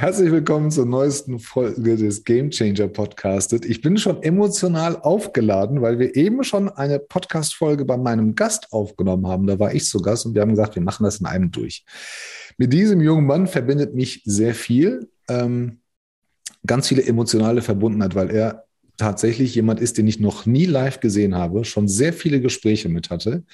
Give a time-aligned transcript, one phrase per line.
[0.00, 3.60] Herzlich willkommen zur neuesten Folge des Game Changer Podcastes.
[3.66, 9.26] Ich bin schon emotional aufgeladen, weil wir eben schon eine Podcast-Folge bei meinem Gast aufgenommen
[9.26, 9.46] haben.
[9.46, 11.84] Da war ich zu Gast und wir haben gesagt, wir machen das in einem durch.
[12.56, 15.80] Mit diesem jungen Mann verbindet mich sehr viel, ähm,
[16.66, 18.64] ganz viele emotionale Verbundenheit, weil er
[18.96, 23.10] tatsächlich jemand ist, den ich noch nie live gesehen habe, schon sehr viele Gespräche mit
[23.10, 23.44] hatte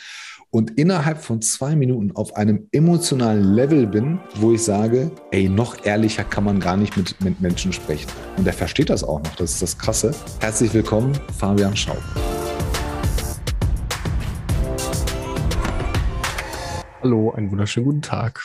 [0.57, 5.85] und innerhalb von zwei Minuten auf einem emotionalen Level bin, wo ich sage, ey, noch
[5.85, 8.11] ehrlicher kann man gar nicht mit, mit Menschen sprechen.
[8.39, 10.15] Und er versteht das auch noch, das ist das Krasse.
[10.41, 12.03] Herzlich willkommen, Fabian Schaub.
[17.03, 18.41] Hallo, einen wunderschönen guten Tag.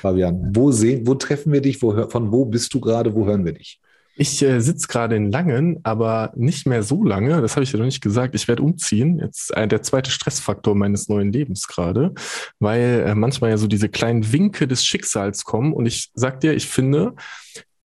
[0.00, 1.82] Fabian, wo, sehen, wo treffen wir dich?
[1.82, 3.14] Wo, von wo bist du gerade?
[3.14, 3.82] Wo hören wir dich?
[4.20, 7.40] Ich äh, sitze gerade in Langen, aber nicht mehr so lange.
[7.40, 8.34] Das habe ich ja noch nicht gesagt.
[8.34, 9.20] Ich werde umziehen.
[9.20, 12.12] Jetzt äh, der zweite Stressfaktor meines neuen Lebens gerade,
[12.58, 15.72] weil äh, manchmal ja so diese kleinen Winke des Schicksals kommen.
[15.72, 17.14] Und ich sag dir, ich finde,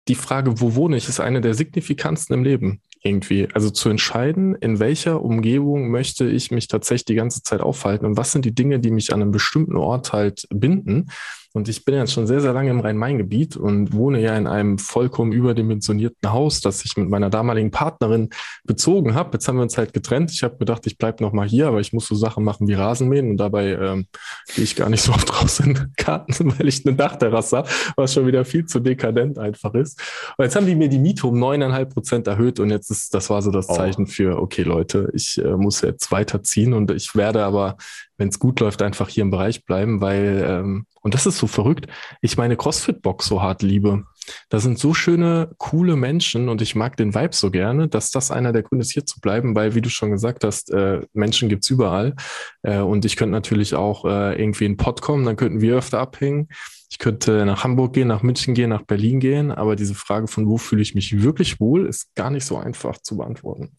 [0.07, 3.47] die Frage, wo wohne ich, ist eine der signifikantsten im Leben irgendwie.
[3.53, 8.17] Also zu entscheiden, in welcher Umgebung möchte ich mich tatsächlich die ganze Zeit aufhalten und
[8.17, 11.11] was sind die Dinge, die mich an einem bestimmten Ort halt binden.
[11.55, 14.77] Und ich bin jetzt schon sehr, sehr lange im Rhein-Main-Gebiet und wohne ja in einem
[14.77, 18.29] vollkommen überdimensionierten Haus, das ich mit meiner damaligen Partnerin
[18.65, 19.29] bezogen habe.
[19.31, 20.31] Jetzt haben wir uns halt getrennt.
[20.31, 22.73] Ich habe gedacht, ich bleibe noch mal hier, aber ich muss so Sachen machen wie
[22.73, 24.07] Rasenmähen und dabei ähm,
[24.53, 27.69] gehe ich gar nicht so oft raus in den Garten, weil ich eine Dachterrasse habe,
[27.95, 30.01] was schon wieder viel zu dekadent einfach ist.
[30.35, 33.29] Und jetzt haben die mir die Miete um neuneinhalb Prozent erhöht und jetzt ist, das
[33.29, 33.75] war so das oh.
[33.75, 37.77] Zeichen für, okay Leute, ich äh, muss jetzt weiterziehen und ich werde aber
[38.17, 41.45] wenn es gut läuft, einfach hier im Bereich bleiben, weil, ähm, und das ist so
[41.45, 41.85] verrückt,
[42.21, 44.05] ich meine CrossFit-Box so hart liebe.
[44.49, 48.31] Da sind so schöne, coole Menschen und ich mag den Vibe so gerne, dass das
[48.31, 51.47] einer der Gründe ist, hier zu bleiben, weil, wie du schon gesagt hast, äh, Menschen
[51.47, 52.15] gibt's überall.
[52.63, 55.99] Äh, und ich könnte natürlich auch äh, irgendwie in Pott kommen, dann könnten wir öfter
[55.99, 56.47] abhängen.
[56.89, 60.47] Ich könnte nach Hamburg gehen, nach München gehen, nach Berlin gehen, aber diese Frage von
[60.47, 63.77] wo fühle ich mich wirklich wohl, ist gar nicht so einfach zu beantworten.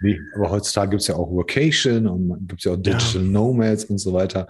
[0.00, 3.28] Nee, aber heutzutage gibt es ja auch Vocation und gibt es ja auch Digital ja.
[3.28, 4.48] Nomads und so weiter.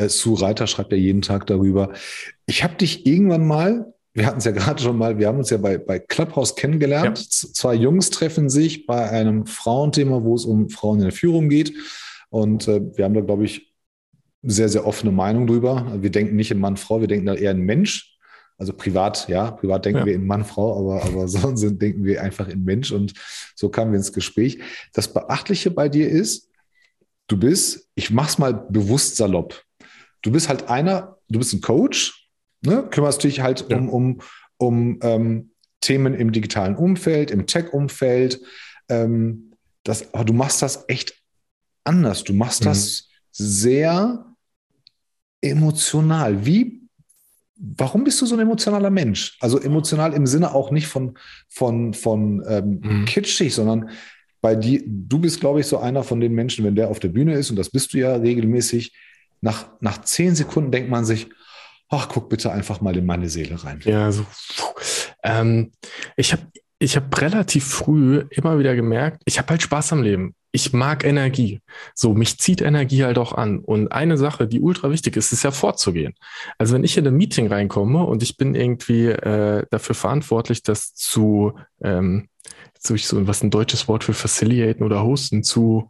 [0.00, 1.92] Äh, Sue Reiter schreibt ja jeden Tag darüber.
[2.46, 5.50] Ich habe dich irgendwann mal, wir hatten es ja gerade schon mal, wir haben uns
[5.50, 7.18] ja bei, bei Clubhouse kennengelernt.
[7.18, 7.24] Ja.
[7.52, 11.74] Zwei Jungs treffen sich bei einem Frauenthema, wo es um Frauen in der Führung geht.
[12.30, 13.74] Und äh, wir haben da, glaube ich,
[14.42, 15.98] sehr, sehr offene Meinung drüber.
[16.00, 18.16] Wir denken nicht in Mann-Frau, wir denken da eher in Mensch.
[18.56, 20.06] Also privat, ja, privat denken ja.
[20.06, 23.14] wir in Mann, Frau, aber, aber sonst denken wir einfach in Mensch und
[23.54, 24.60] so kamen wir ins Gespräch.
[24.92, 26.50] Das Beachtliche bei dir ist,
[27.26, 29.64] du bist, ich mach's mal bewusst salopp.
[30.22, 32.28] Du bist halt einer, du bist ein Coach,
[32.62, 32.86] ne?
[32.90, 33.76] kümmerst dich halt ja.
[33.76, 34.20] um, um,
[34.58, 35.50] um ähm,
[35.80, 38.40] Themen im digitalen Umfeld, im Tech-Umfeld.
[38.88, 41.14] Ähm, das, aber du machst das echt
[41.84, 42.24] anders.
[42.24, 42.66] Du machst mhm.
[42.66, 44.26] das sehr
[45.40, 46.44] emotional.
[46.44, 46.80] Wie
[47.60, 49.36] warum bist du so ein emotionaler Mensch?
[49.40, 53.04] Also emotional im Sinne auch nicht von, von, von ähm, mhm.
[53.04, 53.90] kitschig, sondern
[54.40, 57.08] bei dir, du bist, glaube ich, so einer von den Menschen, wenn der auf der
[57.08, 58.96] Bühne ist, und das bist du ja regelmäßig,
[59.40, 61.28] nach, nach zehn Sekunden denkt man sich,
[61.88, 63.80] ach, guck bitte einfach mal in meine Seele rein.
[63.84, 64.26] Ja, so.
[65.22, 65.72] Ähm,
[66.16, 66.42] ich habe
[66.78, 71.04] ich hab relativ früh immer wieder gemerkt, ich habe halt Spaß am Leben ich mag
[71.04, 71.60] Energie.
[71.94, 73.60] So, mich zieht Energie halt auch an.
[73.60, 76.14] Und eine Sache, die ultra wichtig ist, ist ja vorzugehen.
[76.58, 80.94] Also wenn ich in ein Meeting reinkomme und ich bin irgendwie äh, dafür verantwortlich, das
[80.94, 82.28] zu, ähm,
[82.74, 85.88] jetzt suche ich so, was ein deutsches Wort für facilitaten oder hosten, zu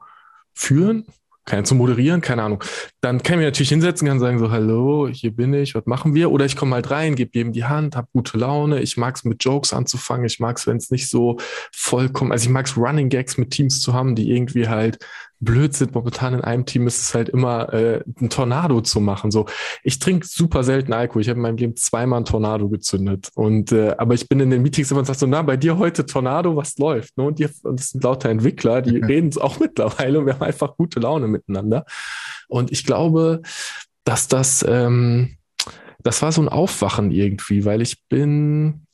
[0.52, 1.06] führen,
[1.50, 2.62] keine, zu moderieren, keine Ahnung.
[3.00, 6.14] Dann kann ich mir natürlich hinsetzen, kann sagen so, hallo, hier bin ich, was machen
[6.14, 6.30] wir?
[6.30, 8.80] Oder ich komme halt rein, gebe jedem die Hand, habe gute Laune.
[8.80, 10.26] Ich mag es mit Jokes anzufangen.
[10.26, 11.38] Ich mag es, wenn es nicht so
[11.74, 14.98] vollkommen, also ich mag es Running Gags mit Teams zu haben, die irgendwie halt
[15.40, 15.94] blöd sind.
[15.94, 19.30] Momentan in einem Team ist es halt immer äh, ein Tornado zu machen.
[19.30, 19.46] So,
[19.82, 21.22] ich trinke super selten Alkohol.
[21.22, 23.30] Ich habe in meinem Leben zweimal ein Tornado gezündet.
[23.34, 25.78] Und äh, aber ich bin in den Meetings immer und sage so, na, bei dir
[25.78, 27.16] heute Tornado, was läuft?
[27.16, 27.24] Ne?
[27.24, 30.42] Und, die, und das sind lauter Entwickler, die reden es auch mittlerweile und wir haben
[30.42, 31.84] einfach gute Laune miteinander.
[32.48, 33.42] Und ich glaube,
[34.04, 35.36] dass das, ähm,
[36.02, 38.86] das war so ein Aufwachen irgendwie, weil ich bin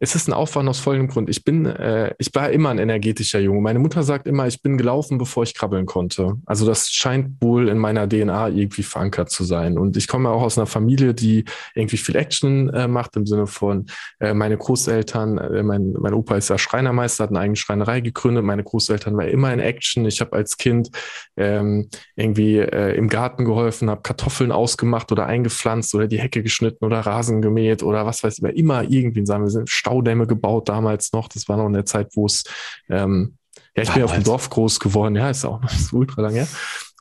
[0.00, 1.30] es ist ein Aufwand aus folgendem Grund.
[1.30, 3.60] Ich bin, äh, ich war immer ein energetischer Junge.
[3.60, 6.36] Meine Mutter sagt immer, ich bin gelaufen, bevor ich krabbeln konnte.
[6.46, 9.78] Also das scheint wohl in meiner DNA irgendwie verankert zu sein.
[9.78, 11.44] Und ich komme auch aus einer Familie, die
[11.74, 13.86] irgendwie viel Action äh, macht, im Sinne von
[14.20, 18.44] äh, meine Großeltern, äh, mein, mein Opa ist ja Schreinermeister, hat eine eigene Schreinerei gegründet.
[18.44, 20.06] Meine Großeltern waren immer in Action.
[20.06, 20.90] Ich habe als Kind
[21.36, 26.84] ähm, irgendwie äh, im Garten geholfen, habe Kartoffeln ausgemacht oder eingepflanzt oder die Hecke geschnitten
[26.84, 31.28] oder Rasen gemäht oder was weiß ich, immer irgendwie, sagen wir, Staudämme gebaut damals noch.
[31.28, 32.44] Das war noch in der Zeit, wo es,
[32.88, 33.36] ähm,
[33.76, 33.94] ja, ich damals.
[33.94, 35.16] bin auf dem Dorf groß geworden.
[35.16, 36.48] Ja, ist auch noch so ultra lang her.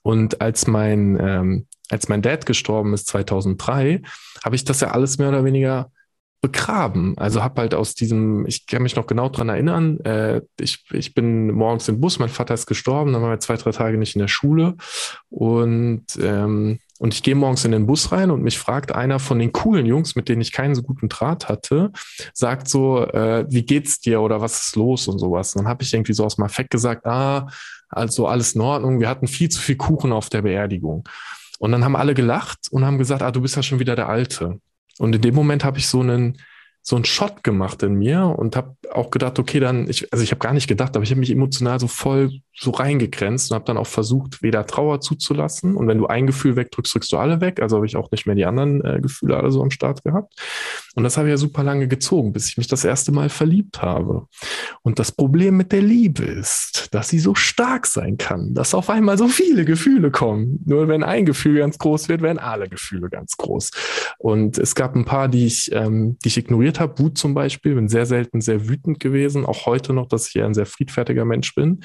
[0.03, 4.01] Und als mein, ähm, als mein Dad gestorben ist 2003,
[4.43, 5.91] habe ich das ja alles mehr oder weniger
[6.41, 7.15] begraben.
[7.17, 11.13] Also habe halt aus diesem, ich kann mich noch genau dran erinnern, äh, ich, ich
[11.13, 14.15] bin morgens im Bus, mein Vater ist gestorben, dann waren wir zwei, drei Tage nicht
[14.15, 14.75] in der Schule
[15.29, 19.39] und, ähm, und ich gehe morgens in den Bus rein und mich fragt einer von
[19.39, 21.91] den coolen Jungs, mit denen ich keinen so guten Draht hatte,
[22.31, 25.55] sagt so, äh, wie geht's dir oder was ist los und sowas.
[25.55, 27.47] Und dann habe ich irgendwie so aus dem Affekt gesagt, ah,
[27.89, 31.09] also alles in Ordnung, wir hatten viel zu viel Kuchen auf der Beerdigung.
[31.57, 34.07] Und dann haben alle gelacht und haben gesagt, ah, du bist ja schon wieder der
[34.07, 34.59] Alte.
[34.99, 36.37] Und in dem Moment habe ich so einen,
[36.83, 40.31] so einen Shot gemacht in mir und habe auch gedacht, okay, dann, ich, also ich
[40.31, 43.65] habe gar nicht gedacht, aber ich habe mich emotional so voll so reingegrenzt und habe
[43.65, 45.75] dann auch versucht, weder Trauer zuzulassen.
[45.75, 47.61] Und wenn du ein Gefühl wegdrückst, drückst du alle weg.
[47.61, 50.33] Also habe ich auch nicht mehr die anderen äh, Gefühle alle so am Start gehabt.
[50.95, 53.81] Und das habe ich ja super lange gezogen, bis ich mich das erste Mal verliebt
[53.81, 54.27] habe.
[54.83, 58.89] Und das Problem mit der Liebe ist, dass sie so stark sein kann, dass auf
[58.89, 60.59] einmal so viele Gefühle kommen.
[60.65, 63.71] Nur wenn ein Gefühl ganz groß wird, werden alle Gefühle ganz groß.
[64.17, 66.97] Und es gab ein paar, die ich, ähm, die ich ignoriert habe.
[66.99, 70.45] Wut zum Beispiel, bin sehr selten sehr wütend gewesen, auch heute noch, dass ich eher
[70.45, 71.83] ein sehr friedfertiger Mensch bin.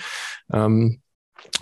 [0.52, 1.00] Ähm,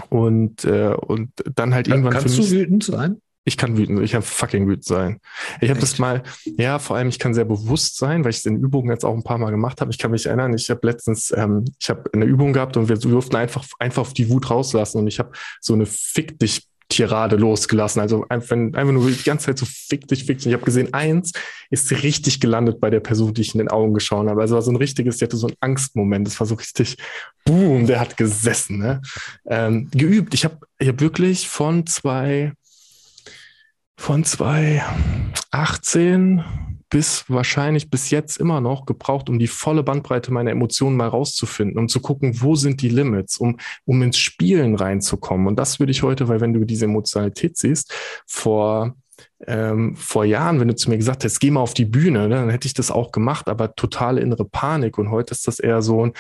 [0.09, 2.13] und, äh, und dann halt irgendwann.
[2.13, 3.21] Kannst du wütend sein?
[3.47, 5.21] Ich kann wütend, ich kann fucking wütend sein.
[5.61, 6.23] Ich habe das mal,
[6.57, 9.13] ja, vor allem ich kann sehr bewusst sein, weil ich es in Übungen jetzt auch
[9.13, 9.91] ein paar Mal gemacht habe.
[9.91, 12.97] Ich kann mich erinnern, ich habe letztens, ähm, ich habe eine Übung gehabt und wir
[12.97, 17.37] durften einfach einfach auf die Wut rauslassen und ich habe so eine Fick dich Tirade
[17.37, 18.01] losgelassen.
[18.01, 20.49] Also einfach, einfach nur die ganze Zeit so fick dich, fick dich.
[20.49, 21.33] Ich habe gesehen, eins
[21.71, 24.41] ist richtig gelandet bei der Person, die ich in den Augen geschaut habe.
[24.41, 26.27] Also war so ein richtiges, die hatte so einen Angstmoment.
[26.27, 26.97] Das war so richtig,
[27.45, 28.79] boom, der hat gesessen.
[28.79, 29.03] Ne?
[29.47, 30.35] Ähm, geübt.
[30.35, 32.53] Ich habe ich hab wirklich von zwei
[33.97, 36.43] von 2018
[36.91, 41.79] bis wahrscheinlich bis jetzt immer noch gebraucht, um die volle Bandbreite meiner Emotionen mal rauszufinden,
[41.79, 45.47] um zu gucken, wo sind die Limits, um, um ins Spielen reinzukommen.
[45.47, 47.93] Und das würde ich heute, weil wenn du diese Emotionalität siehst,
[48.27, 48.95] vor
[49.47, 52.37] ähm, vor Jahren, wenn du zu mir gesagt hättest, geh mal auf die Bühne, ne,
[52.37, 54.99] dann hätte ich das auch gemacht, aber totale innere Panik.
[54.99, 56.13] Und heute ist das eher so ein,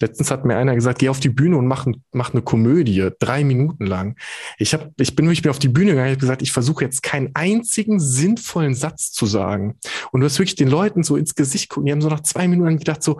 [0.00, 3.44] letztens hat mir einer gesagt, geh auf die Bühne und mach, mach eine Komödie, drei
[3.44, 4.16] Minuten lang.
[4.58, 7.02] Ich, hab, ich bin wirklich auf die Bühne gegangen, ich habe gesagt, ich versuche jetzt
[7.02, 9.78] keinen einzigen sinnvollen Satz zu sagen.
[10.10, 12.48] Und du hast wirklich den Leuten so ins Gesicht gucken, die haben so nach zwei
[12.48, 13.18] Minuten gedacht, so,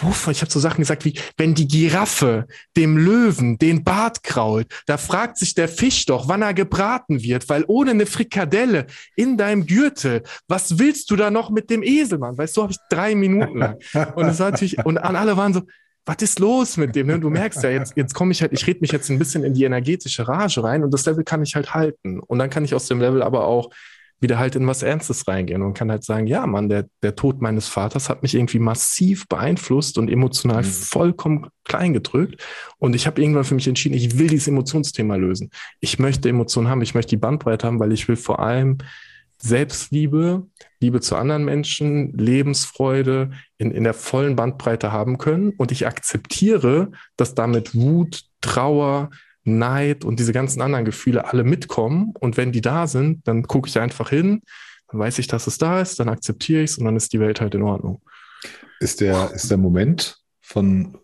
[0.00, 0.32] Wovon?
[0.32, 2.46] Ich habe so Sachen gesagt wie, wenn die Giraffe
[2.76, 7.48] dem Löwen den Bart krault, da fragt sich der Fisch doch, wann er gebraten wird,
[7.48, 8.86] weil ohne eine Frikadelle
[9.16, 12.38] in deinem Gürtel, was willst du da noch mit dem Eselmann?
[12.38, 13.78] Weißt du, so habe ich drei Minuten lang.
[14.14, 15.62] Und es war natürlich, und alle waren so,
[16.06, 17.08] was ist los mit dem?
[17.08, 17.20] Ne?
[17.20, 19.52] Du merkst ja, jetzt, jetzt komme ich halt, ich rede mich jetzt ein bisschen in
[19.52, 22.20] die energetische Rage rein und das Level kann ich halt halten.
[22.20, 23.70] Und dann kann ich aus dem Level aber auch
[24.20, 27.40] wieder halt in was Ernstes reingehen und kann halt sagen, ja, Mann, der, der Tod
[27.40, 30.66] meines Vaters hat mich irgendwie massiv beeinflusst und emotional mhm.
[30.66, 32.42] vollkommen klein gedrückt.
[32.78, 35.50] Und ich habe irgendwann für mich entschieden, ich will dieses Emotionsthema lösen.
[35.80, 38.78] Ich möchte Emotionen haben, ich möchte die Bandbreite haben, weil ich will vor allem
[39.40, 40.46] Selbstliebe,
[40.80, 45.52] Liebe zu anderen Menschen, Lebensfreude in, in der vollen Bandbreite haben können.
[45.56, 49.10] Und ich akzeptiere, dass damit Wut, Trauer,
[49.44, 52.12] Neid und diese ganzen anderen Gefühle alle mitkommen.
[52.18, 54.42] Und wenn die da sind, dann gucke ich einfach hin,
[54.88, 57.20] dann weiß ich, dass es da ist, dann akzeptiere ich es und dann ist die
[57.20, 58.02] Welt halt in Ordnung.
[58.80, 60.98] Ist der, ist der Moment von,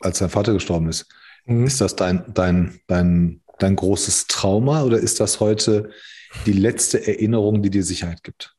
[0.00, 1.06] als dein Vater gestorben ist,
[1.44, 1.66] mhm.
[1.66, 5.90] ist das dein, dein, dein, dein großes Trauma oder ist das heute
[6.46, 8.54] die letzte Erinnerung, die dir Sicherheit gibt?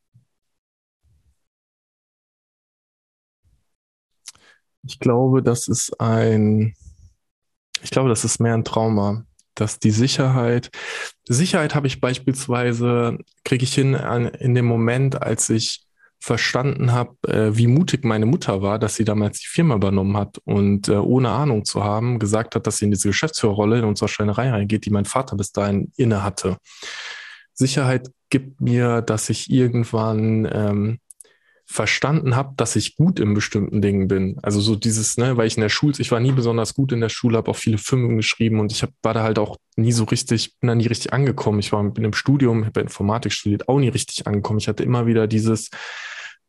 [4.84, 6.74] Ich glaube, das ist ein,
[7.82, 9.24] ich glaube, das ist mehr ein Trauma,
[9.56, 10.70] dass die Sicherheit,
[11.28, 15.82] Sicherheit habe ich beispielsweise, kriege ich hin an, in dem Moment, als ich
[16.22, 20.38] verstanden habe, äh, wie mutig meine Mutter war, dass sie damals die Firma übernommen hat
[20.44, 24.10] und äh, ohne Ahnung zu haben, gesagt hat, dass sie in diese Geschäftsführerrolle in unserer
[24.10, 26.58] Schreinerei reingeht, die mein Vater bis dahin inne hatte.
[27.54, 31.00] Sicherheit gibt mir, dass ich irgendwann ähm,
[31.72, 34.40] verstanden habe, dass ich gut in bestimmten Dingen bin.
[34.42, 37.00] Also so dieses, ne, weil ich in der Schule, ich war nie besonders gut in
[37.00, 39.92] der Schule, habe auch viele Filme geschrieben und ich hab, war da halt auch nie
[39.92, 41.60] so richtig, bin da nie richtig angekommen.
[41.60, 44.58] Ich war bin im Studium, habe Informatik studiert, auch nie richtig angekommen.
[44.58, 45.70] Ich hatte immer wieder dieses,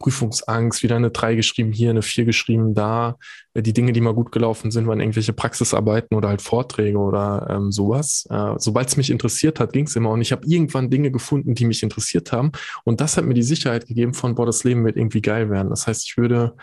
[0.01, 3.17] Prüfungsangst, wieder eine 3 geschrieben hier, eine 4 geschrieben da.
[3.55, 7.47] Äh, die Dinge, die mal gut gelaufen sind, waren irgendwelche Praxisarbeiten oder halt Vorträge oder
[7.49, 8.27] ähm, sowas.
[8.31, 10.11] Äh, Sobald es mich interessiert hat, ging es immer.
[10.11, 12.51] Und ich habe irgendwann Dinge gefunden, die mich interessiert haben.
[12.83, 15.71] Und das hat mir die Sicherheit gegeben von, boah, das Leben wird irgendwie geil werden.
[15.71, 16.57] Das heißt, ich würde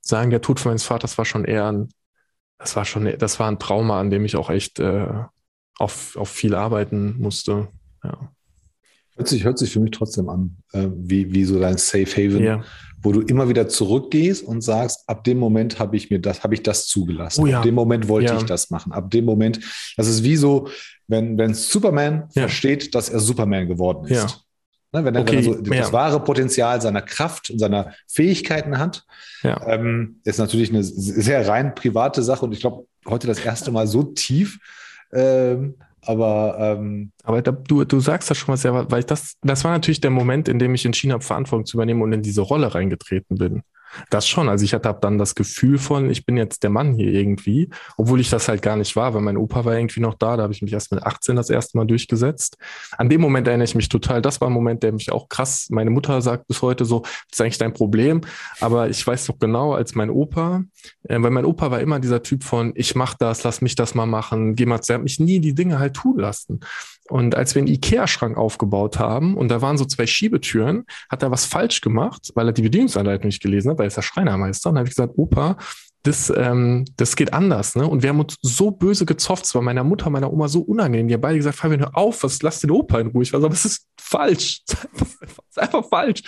[0.00, 1.88] sagen, der Tod meines Vaters war schon eher ein,
[2.58, 5.08] das war schon, das war ein Trauma, an dem ich auch echt äh,
[5.78, 7.68] auf, auf viel arbeiten musste.
[8.04, 8.32] Ja.
[9.16, 12.42] Hört sich, hört sich für mich trotzdem an, äh, wie, wie so dein Safe Haven,
[12.42, 12.64] ja.
[13.02, 16.54] wo du immer wieder zurückgehst und sagst, ab dem Moment habe ich mir das, habe
[16.54, 17.42] ich das zugelassen.
[17.42, 17.58] Oh, ja.
[17.58, 18.38] Ab dem Moment wollte ja.
[18.38, 18.92] ich das machen.
[18.92, 19.60] Ab dem Moment,
[19.96, 20.68] das ist wie so,
[21.08, 24.46] wenn, wenn Superman versteht, dass er Superman geworden ist.
[24.94, 29.04] Ne, wenn er, okay, so das wahre Potenzial seiner Kraft und seiner Fähigkeiten hat,
[29.42, 33.86] ähm, ist natürlich eine sehr rein private Sache und ich glaube, heute das erste Mal
[33.86, 34.58] so tief.
[35.12, 39.36] Ähm, aber, ähm, aber da, du, du sagst das schon mal sehr, weil ich das,
[39.42, 42.22] das war natürlich der Moment, in dem ich entschieden habe, Verantwortung zu übernehmen und in
[42.22, 43.62] diese Rolle reingetreten bin.
[44.10, 44.48] Das schon.
[44.48, 48.20] Also ich hatte dann das Gefühl von, ich bin jetzt der Mann hier irgendwie, obwohl
[48.20, 50.36] ich das halt gar nicht war, weil mein Opa war irgendwie noch da.
[50.36, 52.56] Da habe ich mich erst mit 18 das erste Mal durchgesetzt.
[52.96, 54.22] An dem Moment erinnere ich mich total.
[54.22, 55.68] Das war ein Moment, der mich auch krass.
[55.70, 58.22] Meine Mutter sagt bis heute so, das ist eigentlich dein Problem.
[58.60, 60.64] Aber ich weiß doch genau, als mein Opa,
[61.04, 63.94] äh, weil mein Opa war immer dieser Typ von, ich mach das, lass mich das
[63.94, 66.60] mal machen, geh mal, er hat mich nie die Dinge halt tun lassen.
[67.08, 71.30] Und als wir einen Ikea-Schrank aufgebaut haben und da waren so zwei Schiebetüren, hat er
[71.30, 74.70] was falsch gemacht, weil er die Bedienungsanleitung nicht gelesen hat, weil er ist der Schreinermeister.
[74.70, 75.56] Und dann habe ich gesagt, Opa,
[76.02, 77.76] das, ähm, das geht anders.
[77.76, 77.86] Ne?
[77.86, 81.08] Und wir haben uns so böse gezofft, es war meiner Mutter, meiner Oma so unangenehm.
[81.08, 83.22] Die haben beide gesagt, Fabian, hör auf, was, lass den Opa in Ruhe.
[83.22, 84.62] Ich war so, aber es ist falsch.
[85.54, 86.22] Es ist einfach falsch.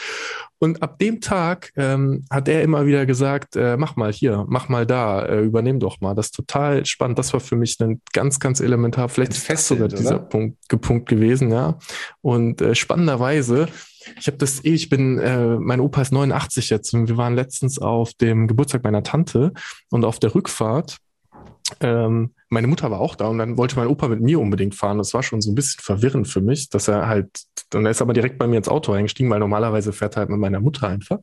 [0.58, 4.68] Und ab dem Tag ähm, hat er immer wieder gesagt, äh, mach mal hier, mach
[4.68, 6.14] mal da, äh, übernehm doch mal.
[6.14, 7.18] Das ist total spannend.
[7.18, 11.08] Das war für mich ein ganz, ganz elementar, vielleicht ist das sogar dieser Punkt, Punkt
[11.08, 11.78] gewesen, ja.
[12.20, 13.68] Und äh, spannenderweise
[14.18, 17.34] ich habe das eh, ich bin, äh, mein Opa ist 89 jetzt und wir waren
[17.34, 19.52] letztens auf dem Geburtstag meiner Tante
[19.90, 20.98] und auf der Rückfahrt
[21.80, 24.98] ähm, meine Mutter war auch da und dann wollte mein Opa mit mir unbedingt fahren.
[24.98, 27.28] Das war schon so ein bisschen verwirrend für mich, dass er halt,
[27.70, 30.38] dann ist aber direkt bei mir ins Auto eingestiegen, weil normalerweise fährt er halt mit
[30.38, 31.18] meiner Mutter einfach.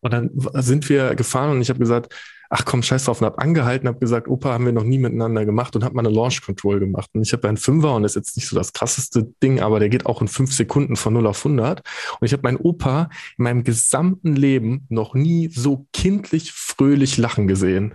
[0.00, 2.14] Und dann sind wir gefahren und ich habe gesagt,
[2.48, 5.44] ach komm, scheiß drauf, und habe angehalten, habe gesagt, Opa, haben wir noch nie miteinander
[5.44, 7.10] gemacht und habe mal eine Launch Control gemacht.
[7.12, 9.78] Und ich habe einen Fünfer und das ist jetzt nicht so das krasseste Ding, aber
[9.80, 11.82] der geht auch in fünf Sekunden von 0 auf 100.
[12.20, 17.48] Und ich habe meinen Opa in meinem gesamten Leben noch nie so kindlich fröhlich lachen
[17.48, 17.94] gesehen.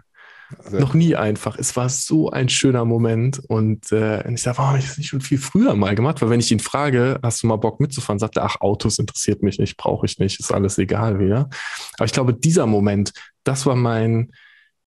[0.63, 1.57] Also, noch nie einfach.
[1.57, 5.10] Es war so ein schöner Moment und äh, ich dachte, warum habe ich das nicht
[5.10, 6.22] schon viel früher mal gemacht?
[6.22, 9.43] Weil wenn ich ihn frage, hast du mal Bock mitzufahren, sagt er, ach, Autos interessiert
[9.43, 11.50] mich nicht, brauche ich nicht, ist alles egal wieder.
[11.95, 14.31] Aber ich glaube, dieser Moment, das war mein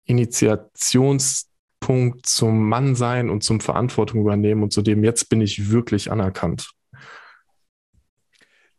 [0.04, 6.70] Initiationspunkt zum Mannsein und zum Verantwortung übernehmen und zu dem jetzt bin ich wirklich anerkannt.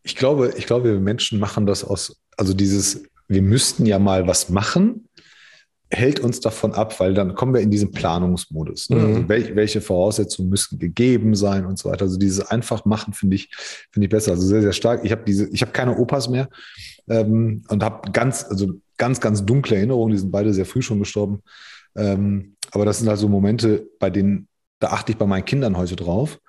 [0.04, 4.28] Ich glaube, ich glaube, wir Menschen machen das aus, also dieses, wir müssten ja mal
[4.28, 5.10] was machen,
[5.92, 8.90] hält uns davon ab, weil dann kommen wir in diesen Planungsmodus.
[8.90, 8.98] Ne?
[8.98, 9.16] Also mhm.
[9.16, 12.06] Also wel, welche Voraussetzungen müssen gegeben sein und so weiter.
[12.06, 13.50] Also dieses einfach machen finde ich
[13.92, 14.32] finde ich besser.
[14.32, 15.06] Also sehr sehr stark.
[15.06, 16.50] Ich habe diese, ich habe keine Opas mehr
[17.10, 20.14] ähm, und habe ganz also ganz ganz dunkle Erinnerungen.
[20.14, 21.42] Die sind beide sehr früh schon gestorben.
[21.96, 24.48] Ähm, aber das sind also Momente, bei denen
[24.80, 26.40] da achte ich bei meinen Kindern heute drauf.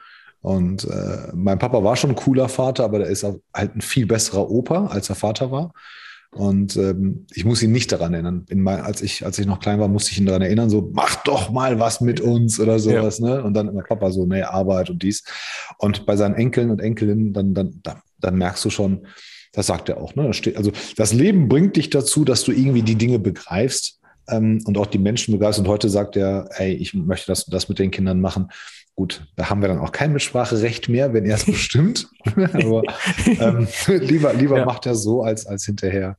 [0.41, 4.07] Und äh, mein Papa war schon ein cooler Vater, aber der ist halt ein viel
[4.07, 5.73] besserer Opa, als er Vater war.
[6.33, 8.45] Und ähm, ich muss ihn nicht daran erinnern.
[8.55, 11.23] Mein, als, ich, als ich noch klein war, musste ich ihn daran erinnern, so, mach
[11.25, 13.19] doch mal was mit uns oder sowas.
[13.19, 13.27] Ja.
[13.27, 13.45] Ne?
[13.45, 15.25] Und dann immer Papa so, nee, Arbeit und dies.
[15.79, 19.07] Und bei seinen Enkeln und Enkelinnen, dann, dann, dann, dann merkst du schon,
[19.53, 20.15] das sagt er auch.
[20.15, 20.31] Ne?
[20.55, 24.87] Also das Leben bringt dich dazu, dass du irgendwie die Dinge begreifst ähm, und auch
[24.87, 25.59] die Menschen begreifst.
[25.59, 28.51] Und heute sagt er, ey, ich möchte das, das mit den Kindern machen.
[28.95, 32.09] Gut, da haben wir dann auch kein Mitspracherecht mehr, wenn er es bestimmt.
[32.53, 32.83] Aber
[33.27, 34.65] ähm, lieber, lieber ja.
[34.65, 36.17] macht er so, als, als hinterher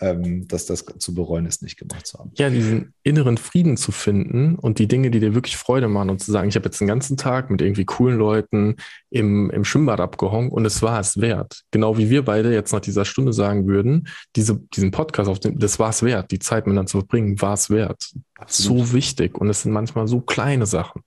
[0.00, 2.30] ähm, dass das zu bereuen ist, nicht gemacht zu haben.
[2.34, 6.22] Ja, diesen inneren Frieden zu finden und die Dinge, die dir wirklich Freude machen und
[6.22, 8.76] zu sagen, ich habe jetzt den ganzen Tag mit irgendwie coolen Leuten
[9.10, 11.62] im, im Schwimmbad abgehongen und es war es wert.
[11.70, 15.58] Genau wie wir beide jetzt nach dieser Stunde sagen würden, diese, diesen Podcast auf dem,
[15.58, 18.12] das war es wert, die Zeit miteinander zu verbringen, war es wert.
[18.36, 18.86] Absolut.
[18.86, 21.02] So wichtig und es sind manchmal so kleine Sachen.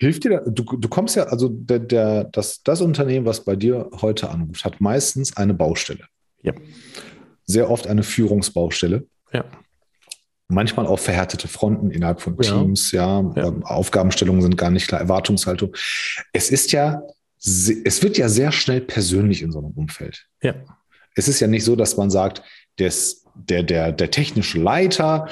[0.00, 3.90] Hilft dir, du, du kommst ja, also der, der, das, das Unternehmen, was bei dir
[4.00, 6.04] heute anruft, hat meistens eine Baustelle.
[6.42, 6.52] Ja.
[7.48, 9.06] Sehr oft eine Führungsbaustelle.
[9.32, 9.44] Ja.
[10.48, 13.20] Manchmal auch verhärtete Fronten innerhalb von Teams, ja.
[13.34, 13.48] ja.
[13.48, 15.74] Ähm, Aufgabenstellungen sind gar nicht klar, Erwartungshaltung.
[16.32, 17.02] Es ist ja,
[17.38, 20.26] es wird ja sehr schnell persönlich in so einem Umfeld.
[20.42, 20.54] Ja.
[21.14, 22.42] Es ist ja nicht so, dass man sagt,
[22.78, 25.28] des, der, der, der technische Leiter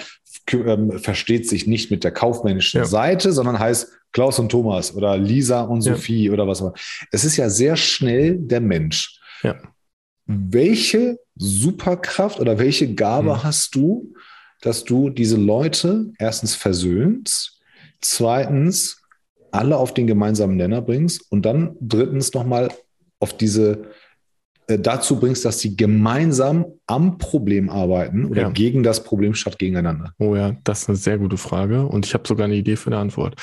[0.53, 2.87] ähm, versteht sich nicht mit der kaufmännischen ja.
[2.87, 6.33] Seite, sondern heißt Klaus und Thomas oder Lisa und Sophie ja.
[6.33, 6.75] oder was auch immer.
[7.11, 9.21] Es ist ja sehr schnell der Mensch.
[9.43, 9.57] Ja.
[10.27, 13.43] Welche Superkraft oder welche Gabe mhm.
[13.43, 14.15] hast du,
[14.61, 17.61] dass du diese Leute erstens versöhnst,
[18.01, 19.03] zweitens
[19.53, 22.71] alle auf den gemeinsamen Nenner bringst und dann drittens nochmal
[23.21, 23.91] auf diese
[24.69, 28.49] dazu bringst, dass sie gemeinsam am Problem arbeiten oder Ja.
[28.51, 30.13] gegen das Problem statt gegeneinander?
[30.19, 32.91] Oh ja, das ist eine sehr gute Frage und ich habe sogar eine Idee für
[32.91, 33.35] eine Antwort.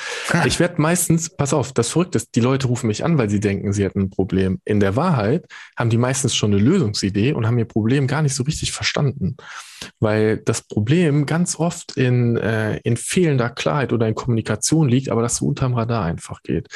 [0.46, 3.40] Ich werde meistens, pass auf, das Verrückte ist, die Leute rufen mich an, weil sie
[3.40, 4.60] denken, sie hätten ein Problem.
[4.64, 8.34] In der Wahrheit haben die meistens schon eine Lösungsidee und haben ihr Problem gar nicht
[8.34, 9.36] so richtig verstanden.
[10.00, 15.22] Weil das Problem ganz oft in, äh, in fehlender Klarheit oder in Kommunikation liegt, aber
[15.22, 16.68] das so unterm Radar einfach geht.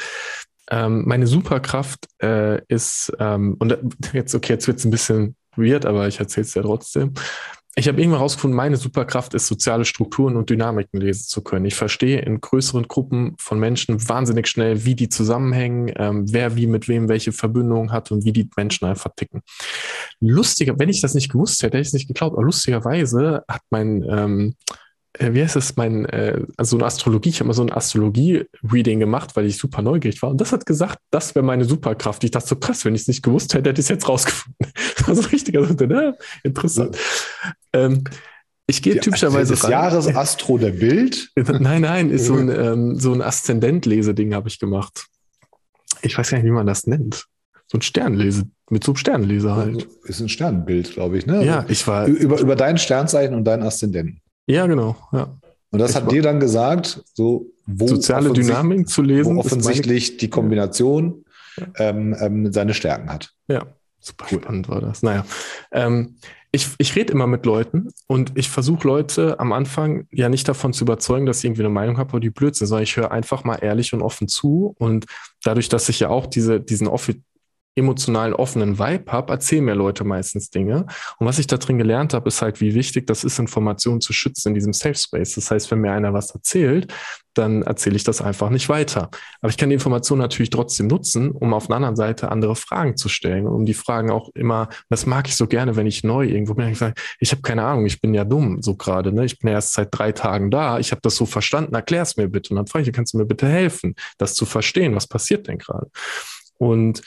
[0.69, 3.77] Ähm, meine Superkraft äh, ist, ähm, und
[4.13, 7.13] jetzt, okay, jetzt wird es ein bisschen weird, aber ich erzähle es ja trotzdem.
[7.75, 11.65] Ich habe irgendwann herausgefunden, meine Superkraft ist, soziale Strukturen und Dynamiken lesen zu können.
[11.65, 16.67] Ich verstehe in größeren Gruppen von Menschen wahnsinnig schnell, wie die zusammenhängen, ähm, wer wie
[16.67, 19.43] mit wem welche Verbindungen hat und wie die Menschen einfach ticken.
[20.19, 23.61] Lustiger, wenn ich das nicht gewusst hätte, hätte ich es nicht geglaubt, aber lustigerweise hat
[23.69, 24.55] mein, ähm,
[25.19, 28.99] äh, wie heißt es, mein, äh, also eine Astrologie, ich habe mal so ein Astrologie-Reading
[28.99, 30.29] gemacht, weil ich super neugierig war.
[30.29, 32.23] Und das hat gesagt, das wäre meine Superkraft.
[32.23, 34.55] Ich dachte so krass, wenn ich es nicht gewusst hätte, hätte ich es jetzt rausgefunden.
[34.97, 36.17] Das war so richtig, also, ne?
[36.43, 36.97] interessant.
[37.73, 38.03] Ähm,
[38.67, 39.71] ich gehe typischerweise des rein.
[39.71, 41.31] Jahres Astro der Bild.
[41.35, 45.07] Nein, nein, ist so ein, ähm, so ein Aszendent-Leseding habe ich gemacht.
[46.01, 47.25] Ich weiß gar nicht, wie man das nennt.
[47.67, 49.87] So ein Sternlese, mit so einem Sternleser halt.
[50.03, 51.25] Ist ein Sternbild, glaube ich.
[51.25, 51.45] Ne?
[51.45, 54.21] Ja, ich war, Über, über dein Sternzeichen und deinen Aszendenten.
[54.49, 55.35] Ja, genau, ja.
[55.71, 59.35] Und das Ich hat dir dann gesagt, so wo Soziale Dynamik zu lesen.
[59.35, 61.23] wo offensichtlich die Kombination
[61.57, 61.67] Ja.
[61.89, 63.31] ähm, ähm, seine Stärken hat.
[63.47, 63.65] Ja,
[63.99, 64.41] super Cool.
[64.41, 65.03] spannend war das.
[65.03, 65.25] Naja,
[65.71, 66.15] ähm,
[66.51, 70.73] ich, ich rede immer mit Leuten und ich versuche Leute am Anfang ja nicht davon
[70.73, 73.43] zu überzeugen, dass ich irgendwie eine Meinung habe oder die Blödsinn, sondern ich höre einfach
[73.43, 75.05] mal ehrlich und offen zu und
[75.43, 77.21] dadurch, dass ich ja auch diese, diesen offi
[77.79, 80.85] emotionalen, offenen Vibe habe, erzählen mir Leute meistens Dinge.
[81.17, 84.13] Und was ich da drin gelernt habe, ist halt, wie wichtig das ist, Informationen zu
[84.13, 85.35] schützen in diesem Safe Space.
[85.35, 86.93] Das heißt, wenn mir einer was erzählt,
[87.33, 89.09] dann erzähle ich das einfach nicht weiter.
[89.41, 92.97] Aber ich kann die Information natürlich trotzdem nutzen, um auf der anderen Seite andere Fragen
[92.97, 96.03] zu stellen und um die Fragen auch immer, das mag ich so gerne, wenn ich
[96.03, 99.13] neu irgendwo bin, ich sage, ich habe keine Ahnung, ich bin ja dumm so gerade,
[99.13, 99.25] ne?
[99.25, 102.17] Ich bin ja erst seit drei Tagen da, ich habe das so verstanden, erklär es
[102.17, 102.49] mir bitte.
[102.51, 105.57] Und dann frage ich, kannst du mir bitte helfen, das zu verstehen, was passiert denn
[105.57, 105.89] gerade?
[106.57, 107.01] Und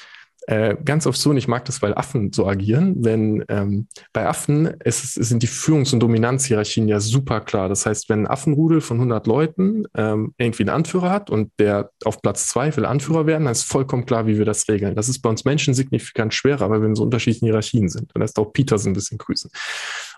[0.46, 4.26] äh, ganz oft so, und ich mag das, weil Affen so agieren, wenn ähm, bei
[4.26, 7.68] Affen ist, sind die Führungs- und Dominanzhierarchien ja super klar.
[7.68, 11.90] Das heißt, wenn ein Affenrudel von 100 Leuten ähm, irgendwie einen Anführer hat und der
[12.04, 14.96] auf Platz zwei will Anführer werden, dann ist vollkommen klar, wie wir das regeln.
[14.96, 18.12] Das ist bei uns Menschen signifikant schwerer, weil wir in so unterschiedlichen Hierarchien sind.
[18.14, 19.50] Und lässt auch Peterson ein bisschen grüßen.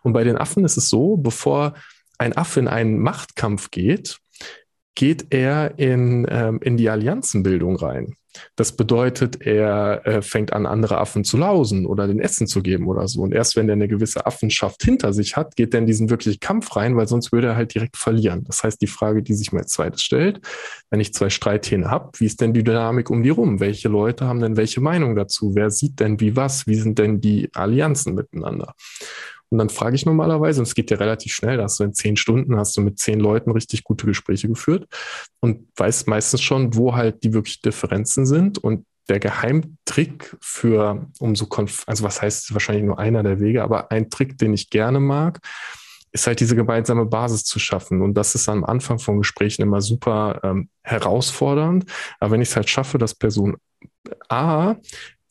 [0.02, 1.74] Und bei den Affen ist es so, bevor
[2.16, 4.18] ein Affe in einen Machtkampf geht,
[4.94, 8.16] geht er in, ähm, in die Allianzenbildung rein.
[8.56, 12.86] Das bedeutet, er äh, fängt an, andere Affen zu lausen oder den Essen zu geben
[12.86, 13.22] oder so.
[13.22, 16.40] Und erst wenn er eine gewisse Affenschaft hinter sich hat, geht er in diesen wirklichen
[16.40, 18.44] Kampf rein, weil sonst würde er halt direkt verlieren.
[18.44, 20.40] Das heißt, die Frage, die sich mir als zweites stellt,
[20.90, 23.60] wenn ich zwei Streithähne habe, wie ist denn die Dynamik um die rum?
[23.60, 25.54] Welche Leute haben denn welche Meinung dazu?
[25.54, 26.66] Wer sieht denn wie was?
[26.66, 28.74] Wie sind denn die Allianzen miteinander?
[29.50, 31.94] Und dann frage ich normalerweise, und es geht ja relativ schnell, da hast du in
[31.94, 34.86] zehn Stunden, hast du mit zehn Leuten richtig gute Gespräche geführt
[35.40, 38.58] und weißt meistens schon, wo halt die wirklich Differenzen sind.
[38.58, 43.62] Und der Geheimtrick für, um so, konf also was heißt wahrscheinlich nur einer der Wege,
[43.62, 45.40] aber ein Trick, den ich gerne mag,
[46.12, 48.00] ist halt diese gemeinsame Basis zu schaffen.
[48.00, 51.90] Und das ist am Anfang von Gesprächen immer super ähm, herausfordernd.
[52.20, 53.56] Aber wenn ich es halt schaffe, dass Person
[54.28, 54.76] A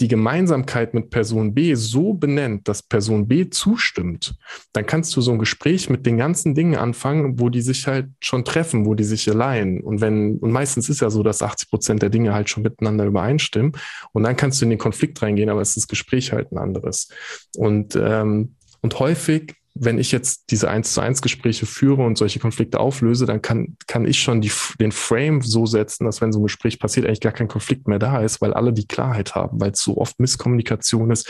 [0.03, 4.35] die Gemeinsamkeit mit Person B so benennt, dass Person B zustimmt,
[4.73, 8.09] dann kannst du so ein Gespräch mit den ganzen Dingen anfangen, wo die sich halt
[8.19, 9.79] schon treffen, wo die sich leihen.
[9.79, 13.05] Und wenn, und meistens ist ja so, dass 80 Prozent der Dinge halt schon miteinander
[13.05, 13.71] übereinstimmen.
[14.11, 16.57] Und dann kannst du in den Konflikt reingehen, aber es ist das Gespräch halt ein
[16.57, 17.07] anderes.
[17.55, 22.39] Und, ähm, und häufig wenn ich jetzt diese eins zu eins Gespräche führe und solche
[22.39, 26.39] Konflikte auflöse, dann kann, kann ich schon die, den Frame so setzen, dass wenn so
[26.39, 29.59] ein Gespräch passiert, eigentlich gar kein Konflikt mehr da ist, weil alle die Klarheit haben,
[29.59, 31.27] weil es so oft Misskommunikation ist,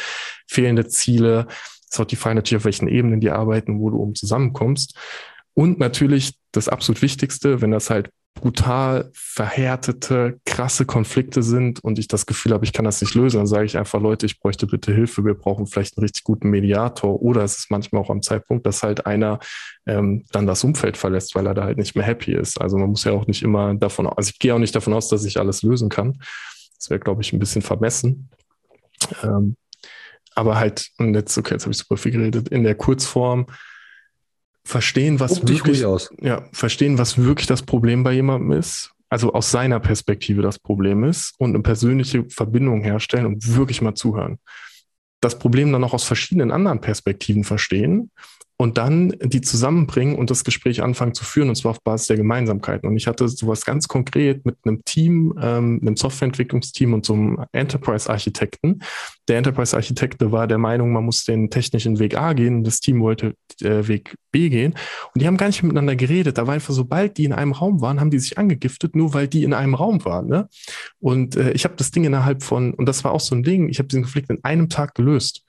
[0.47, 1.47] fehlende Ziele.
[1.49, 4.97] Es ist auch die Frage natürlich, auf welchen Ebenen die arbeiten, wo du um zusammenkommst.
[5.53, 12.07] Und natürlich das absolut Wichtigste, wenn das halt brutal verhärtete, krasse Konflikte sind und ich
[12.07, 14.67] das Gefühl habe, ich kann das nicht lösen, dann sage ich einfach, Leute, ich bräuchte
[14.67, 18.21] bitte Hilfe, wir brauchen vielleicht einen richtig guten Mediator oder es ist manchmal auch am
[18.21, 19.39] Zeitpunkt, dass halt einer
[19.85, 22.59] ähm, dann das Umfeld verlässt, weil er da halt nicht mehr happy ist.
[22.59, 25.07] Also man muss ja auch nicht immer davon, also ich gehe auch nicht davon aus,
[25.07, 26.19] dass ich alles lösen kann.
[26.77, 28.29] Das wäre, glaube ich, ein bisschen vermessen.
[29.23, 29.55] Ähm,
[30.35, 33.45] aber halt, und jetzt, okay, jetzt habe ich super viel geredet, in der Kurzform,
[34.65, 35.81] verstehen, was Guck wirklich,
[36.21, 41.03] ja, verstehen, was wirklich das Problem bei jemandem ist, also aus seiner Perspektive das Problem
[41.03, 44.39] ist und eine persönliche Verbindung herstellen und wirklich mal zuhören.
[45.21, 48.11] Das Problem dann auch aus verschiedenen anderen Perspektiven verstehen
[48.57, 52.17] und dann die zusammenbringen und das Gespräch anfangen zu führen, und zwar auf Basis der
[52.17, 52.87] Gemeinsamkeiten.
[52.87, 57.45] Und ich hatte sowas ganz konkret mit einem Team, ähm, einem Softwareentwicklungsteam und so einem
[57.51, 58.79] Enterprise-Architekten.
[59.27, 63.33] Der Enterprise-Architekte war der Meinung, man muss den technischen Weg A gehen, das Team wollte
[63.61, 64.73] äh, Weg B gehen.
[65.13, 66.37] Und die haben gar nicht miteinander geredet.
[66.37, 69.27] Da war einfach, sobald die in einem Raum waren, haben die sich angegiftet, nur weil
[69.27, 70.27] die in einem Raum waren.
[70.27, 70.47] Ne?
[70.99, 73.69] Und äh, ich habe das Ding innerhalb von, und das war auch so ein Ding,
[73.69, 75.42] ich habe diesen Konflikt in einem Tag gelöst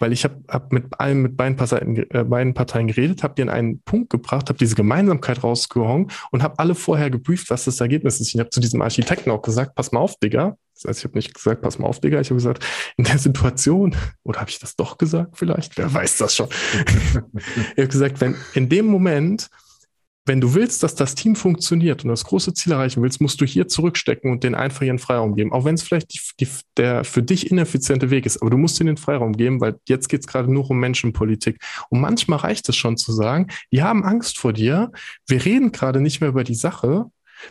[0.00, 3.42] weil ich habe hab mit allen, mit beiden Parteien, äh, beiden Parteien geredet, habe die
[3.42, 7.80] in einen Punkt gebracht, habe diese Gemeinsamkeit rausgehauen und habe alle vorher gebrieft, was das
[7.80, 8.34] Ergebnis ist.
[8.34, 10.56] Ich habe zu diesem Architekten auch gesagt, pass mal auf, Digga.
[10.74, 12.20] Das heißt, ich habe nicht gesagt, pass mal auf, Digga.
[12.20, 12.64] Ich habe gesagt,
[12.96, 15.76] in der Situation, oder habe ich das doch gesagt vielleicht?
[15.76, 16.48] Wer weiß das schon?
[16.74, 17.16] ich
[17.78, 19.50] habe gesagt, wenn in dem Moment
[20.30, 23.44] wenn du willst, dass das Team funktioniert und das große Ziel erreichen willst, musst du
[23.44, 25.52] hier zurückstecken und den einfach ihren Freiraum geben.
[25.52, 28.78] Auch wenn es vielleicht die, die, der für dich ineffiziente Weg ist, aber du musst
[28.78, 31.58] ihnen den Freiraum geben, weil jetzt geht es gerade nur um Menschenpolitik.
[31.88, 34.92] Und manchmal reicht es schon zu sagen, die haben Angst vor dir,
[35.26, 37.06] wir reden gerade nicht mehr über die Sache,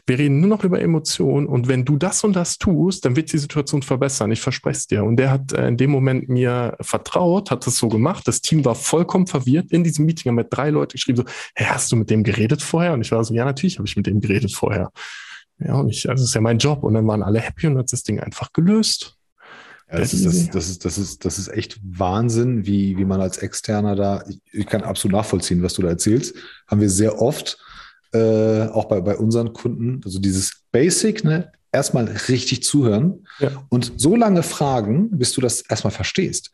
[0.06, 3.32] wir reden nur noch über Emotionen und wenn du das und das tust, dann wird
[3.32, 4.32] die Situation verbessern.
[4.32, 5.04] Ich verspreche es dir.
[5.04, 8.28] Und der hat äh, in dem Moment mir vertraut, hat es so gemacht.
[8.28, 9.72] Das Team war vollkommen verwirrt.
[9.72, 11.26] In diesem Meeting haben wir drei Leute geschrieben so,
[11.56, 12.94] hey, hast du mit dem geredet vorher?
[12.94, 14.92] Und ich war so, ja, natürlich habe ich mit dem geredet vorher.
[15.60, 16.84] Ja, und ich, also das ist ja mein Job.
[16.84, 19.16] Und dann waren alle happy und hat das Ding einfach gelöst.
[19.92, 23.22] Ja, das, ist, das, das, ist, das, ist, das ist echt Wahnsinn, wie, wie man
[23.22, 26.36] als Externer da, ich, ich kann absolut nachvollziehen, was du da erzählst.
[26.68, 27.58] Haben wir sehr oft
[28.14, 33.52] äh, auch bei, bei unseren Kunden, also dieses Basic, ne, erstmal richtig zuhören ja.
[33.70, 36.52] und so lange fragen, bis du das erstmal verstehst.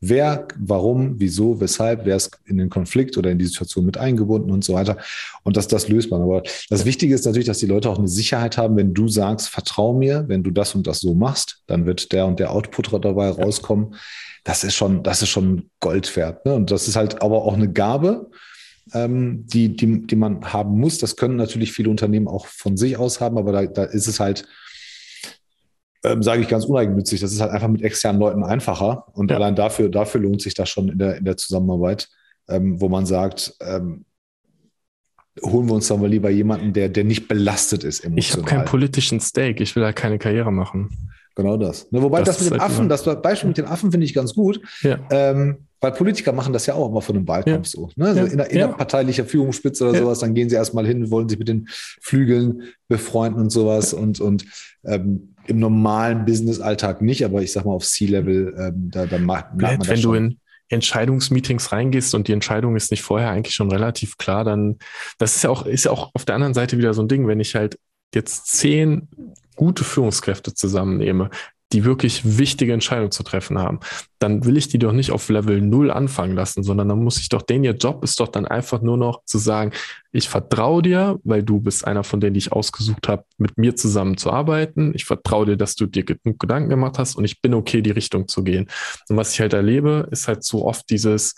[0.00, 4.50] Wer, warum, wieso, weshalb, wer ist in den Konflikt oder in die Situation mit eingebunden
[4.50, 4.98] und so weiter.
[5.44, 6.20] Und dass das löst man.
[6.20, 9.48] Aber das Wichtige ist natürlich, dass die Leute auch eine Sicherheit haben, wenn du sagst,
[9.48, 12.92] vertrau mir, wenn du das und das so machst, dann wird der und der Output
[13.04, 13.94] dabei rauskommen.
[14.44, 16.44] Das ist schon, das ist schon Gold wert.
[16.44, 16.54] Ne?
[16.54, 18.30] Und das ist halt aber auch eine Gabe
[18.94, 20.98] ähm, die, die, die man haben muss.
[20.98, 24.20] Das können natürlich viele Unternehmen auch von sich aus haben, aber da, da ist es
[24.20, 24.46] halt,
[26.04, 29.06] ähm, sage ich ganz uneigennützig, das ist halt einfach mit externen Leuten einfacher.
[29.14, 29.36] Und ja.
[29.36, 32.08] allein dafür, dafür lohnt sich das schon in der, in der Zusammenarbeit,
[32.48, 34.04] ähm, wo man sagt, ähm,
[35.42, 38.18] holen wir uns dann mal lieber jemanden, der, der nicht belastet ist emotional.
[38.18, 40.88] Ich habe keinen politischen Stake, ich will da keine Karriere machen.
[41.34, 41.90] Genau das.
[41.92, 44.12] Ne, wobei das, das mit den halt Affen, das Beispiel mit den Affen finde ich
[44.12, 44.60] ganz gut.
[44.82, 44.98] Ja.
[45.10, 47.70] Ähm, weil Politiker machen das ja auch immer von einem Wahlkampf ja.
[47.70, 47.90] so.
[47.96, 48.06] Ne?
[48.06, 48.26] Also ja.
[48.26, 50.00] inner, innerparteilicher Führungsspitze oder ja.
[50.00, 53.92] sowas, dann gehen sie erstmal hin, wollen sich mit den Flügeln befreunden und sowas.
[53.92, 54.44] Und, und
[54.84, 59.54] ähm, im normalen Business-Alltag nicht, aber ich sag mal auf C-Level, ähm, da, da macht
[59.56, 60.12] man das Wenn schon.
[60.12, 64.78] du in Entscheidungsmeetings reingehst und die Entscheidung ist nicht vorher eigentlich schon relativ klar, dann
[65.16, 67.26] das ist ja auch, ist ja auch auf der anderen Seite wieder so ein Ding,
[67.26, 67.78] wenn ich halt
[68.14, 69.08] jetzt zehn
[69.56, 71.30] gute Führungskräfte zusammennehme,
[71.72, 73.80] die wirklich wichtige Entscheidungen zu treffen haben,
[74.18, 77.28] dann will ich die doch nicht auf Level 0 anfangen lassen, sondern dann muss ich
[77.28, 79.72] doch, denen ihr Job ist doch dann einfach nur noch zu sagen,
[80.10, 83.76] ich vertraue dir, weil du bist einer von denen, die ich ausgesucht habe, mit mir
[83.76, 84.92] zusammen zu arbeiten.
[84.94, 87.90] Ich vertraue dir, dass du dir genug Gedanken gemacht hast und ich bin okay, die
[87.90, 88.68] Richtung zu gehen.
[89.10, 91.34] Und was ich halt erlebe, ist halt so oft dieses,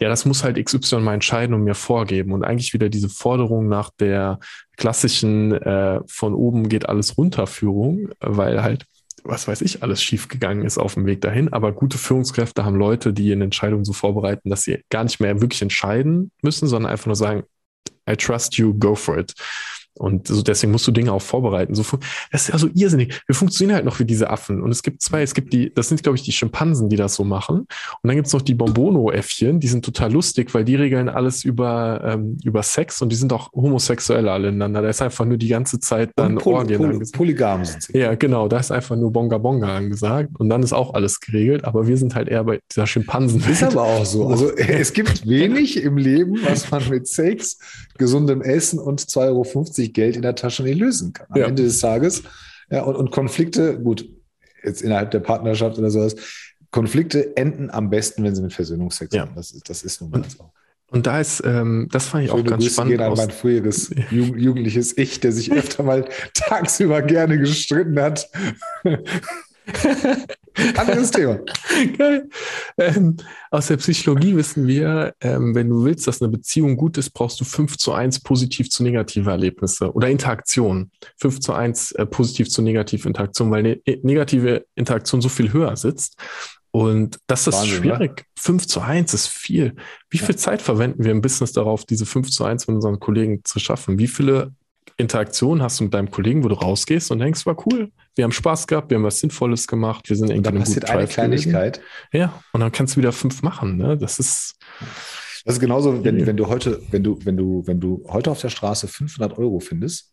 [0.00, 3.68] ja, das muss halt XY mal entscheiden und mir vorgeben und eigentlich wieder diese Forderung
[3.68, 4.38] nach der
[4.76, 8.86] klassischen äh, von oben geht alles runter Führung, weil halt
[9.24, 11.52] was weiß ich, alles schiefgegangen ist auf dem Weg dahin.
[11.52, 15.40] Aber gute Führungskräfte haben Leute, die in Entscheidungen so vorbereiten, dass sie gar nicht mehr
[15.40, 17.44] wirklich entscheiden müssen, sondern einfach nur sagen,
[18.08, 19.34] I trust you, go for it.
[19.96, 21.74] Und so deswegen musst du Dinge auch vorbereiten.
[21.74, 21.84] So,
[22.32, 23.22] das ist ja so irrsinnig.
[23.26, 24.60] Wir funktionieren halt noch wie diese Affen.
[24.62, 27.14] Und es gibt zwei, es gibt die, das sind, glaube ich, die Schimpansen, die das
[27.14, 27.58] so machen.
[27.58, 27.68] Und
[28.02, 32.00] dann gibt es noch die Bombono-Äffchen, die sind total lustig, weil die regeln alles über,
[32.04, 34.82] ähm, über Sex und die sind auch homosexuell alle ineinander.
[34.82, 37.16] Da ist einfach nur die ganze Zeit dann Poly Orgien Poly angesagt.
[37.16, 37.98] Polygam sind sie.
[37.98, 38.48] Ja, genau.
[38.48, 40.30] Da ist einfach nur Bonga Bonga angesagt.
[40.38, 41.64] Und dann ist auch alles geregelt.
[41.64, 43.42] Aber wir sind halt eher bei dieser Schimpansen.
[43.48, 44.28] Ist aber auch so.
[44.28, 47.58] Also es gibt wenig im Leben, was man mit Sex,
[47.98, 51.26] gesundem Essen und 2,50 Euro Geld in der Tasche nicht lösen kann.
[51.30, 51.46] Am ja.
[51.46, 52.22] Ende des Tages.
[52.70, 54.08] Ja, und, und Konflikte, gut,
[54.62, 56.16] jetzt innerhalb der Partnerschaft oder sowas,
[56.70, 59.22] Konflikte enden am besten, wenn sie mit Versöhnungsex ja.
[59.22, 59.34] haben.
[59.36, 60.50] Das, das ist nun mal so.
[60.90, 62.92] Und da ist, ähm, das fand ich Schöne auch ganz Grüße spannend.
[62.92, 68.28] Gehen an mein früheres jugendliches Ich, der sich öfter mal tagsüber gerne gestritten hat.
[70.76, 71.40] Anderes Thema.
[71.98, 72.28] Geil.
[72.78, 73.16] Ähm,
[73.50, 77.40] aus der Psychologie wissen wir, ähm, wenn du willst, dass eine Beziehung gut ist, brauchst
[77.40, 80.90] du 5 zu 1 positiv zu negative Erlebnisse oder Interaktion.
[81.18, 85.76] 5 zu 1 äh, positiv zu negative Interaktion, weil eine negative Interaktion so viel höher
[85.76, 86.16] sitzt.
[86.70, 88.12] Und das ist Wahnsinn, schwierig.
[88.12, 88.22] Oder?
[88.36, 89.76] 5 zu 1 ist viel.
[90.10, 90.26] Wie ja.
[90.26, 93.60] viel Zeit verwenden wir im Business darauf, diese 5 zu 1 mit unseren Kollegen zu
[93.60, 93.98] schaffen?
[93.98, 94.52] Wie viele
[94.96, 98.32] Interaktionen hast du mit deinem Kollegen, wo du rausgehst und denkst, war cool, wir haben
[98.32, 101.76] Spaß gehabt, wir haben was Sinnvolles gemacht, wir sind irgendwie und dann passiert eine Kleinigkeit.
[101.78, 101.88] Gewesen.
[102.12, 103.76] Ja, und dann kannst du wieder fünf machen.
[103.76, 103.98] Ne?
[103.98, 104.56] Das ist
[105.44, 108.40] Das ist genauso, wenn, wenn du heute, wenn du, wenn du, wenn du heute auf
[108.40, 110.12] der Straße 500 Euro findest,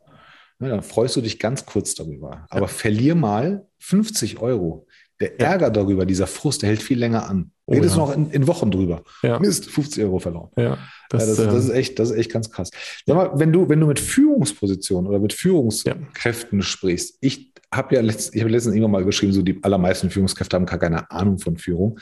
[0.60, 2.46] ne, dann freust du dich ganz kurz darüber.
[2.50, 2.68] Aber ja.
[2.68, 4.88] verlier mal 50 Euro.
[5.22, 7.52] Der Ärger darüber, dieser Frust, der hält viel länger an.
[7.68, 8.02] Oh, Redest ja.
[8.02, 9.04] noch in, in, Wochen drüber.
[9.22, 9.40] Ja.
[9.40, 10.50] Mist, 50 Euro verloren.
[10.58, 10.80] Ja,
[11.10, 12.72] das, ja, das, das, ist ähm, echt, das ist echt ganz krass.
[13.06, 16.66] Sag mal, wenn du, wenn du mit Führungspositionen oder mit Führungskräften ja.
[16.66, 20.56] sprichst, ich habe ja letzt, ich habe letztens irgendwann mal geschrieben, so die allermeisten Führungskräfte
[20.56, 22.00] haben gar keine Ahnung von Führung.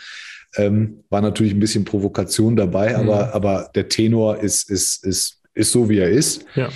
[0.55, 3.09] Ähm, war natürlich ein bisschen Provokation dabei, mhm.
[3.09, 6.45] aber, aber der Tenor ist, ist, ist, ist so, wie er ist.
[6.55, 6.69] Ja.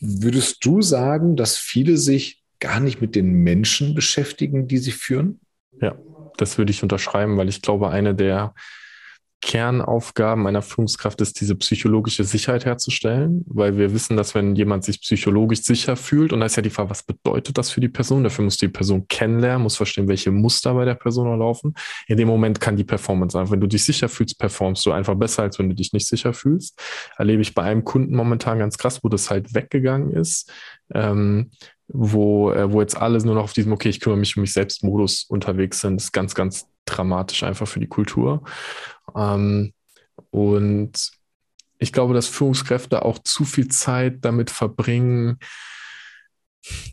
[0.00, 5.40] Würdest du sagen, dass viele sich gar nicht mit den Menschen beschäftigen, die sie führen?
[5.80, 5.96] Ja,
[6.36, 8.54] das würde ich unterschreiben, weil ich glaube, eine der
[9.40, 15.00] Kernaufgaben einer Führungskraft ist, diese psychologische Sicherheit herzustellen, weil wir wissen, dass wenn jemand sich
[15.00, 18.24] psychologisch sicher fühlt, und da ist ja die Frage, was bedeutet das für die Person?
[18.24, 21.74] Dafür muss die Person kennenlernen, muss verstehen, welche Muster bei der Person laufen.
[22.08, 23.48] In dem Moment kann die Performance sein.
[23.50, 26.34] Wenn du dich sicher fühlst, performst du einfach besser, als wenn du dich nicht sicher
[26.34, 26.76] fühlst.
[27.16, 30.52] Erlebe ich bei einem Kunden momentan ganz krass, wo das halt weggegangen ist.
[30.92, 31.52] Ähm,
[31.88, 34.52] wo, äh, wo jetzt alle nur noch auf diesem, okay, ich kümmere mich um mich
[34.52, 38.44] selbst Modus unterwegs sind, ist ganz, ganz dramatisch einfach für die Kultur.
[39.16, 39.72] Ähm,
[40.30, 41.10] und
[41.78, 45.38] ich glaube, dass Führungskräfte auch zu viel Zeit damit verbringen,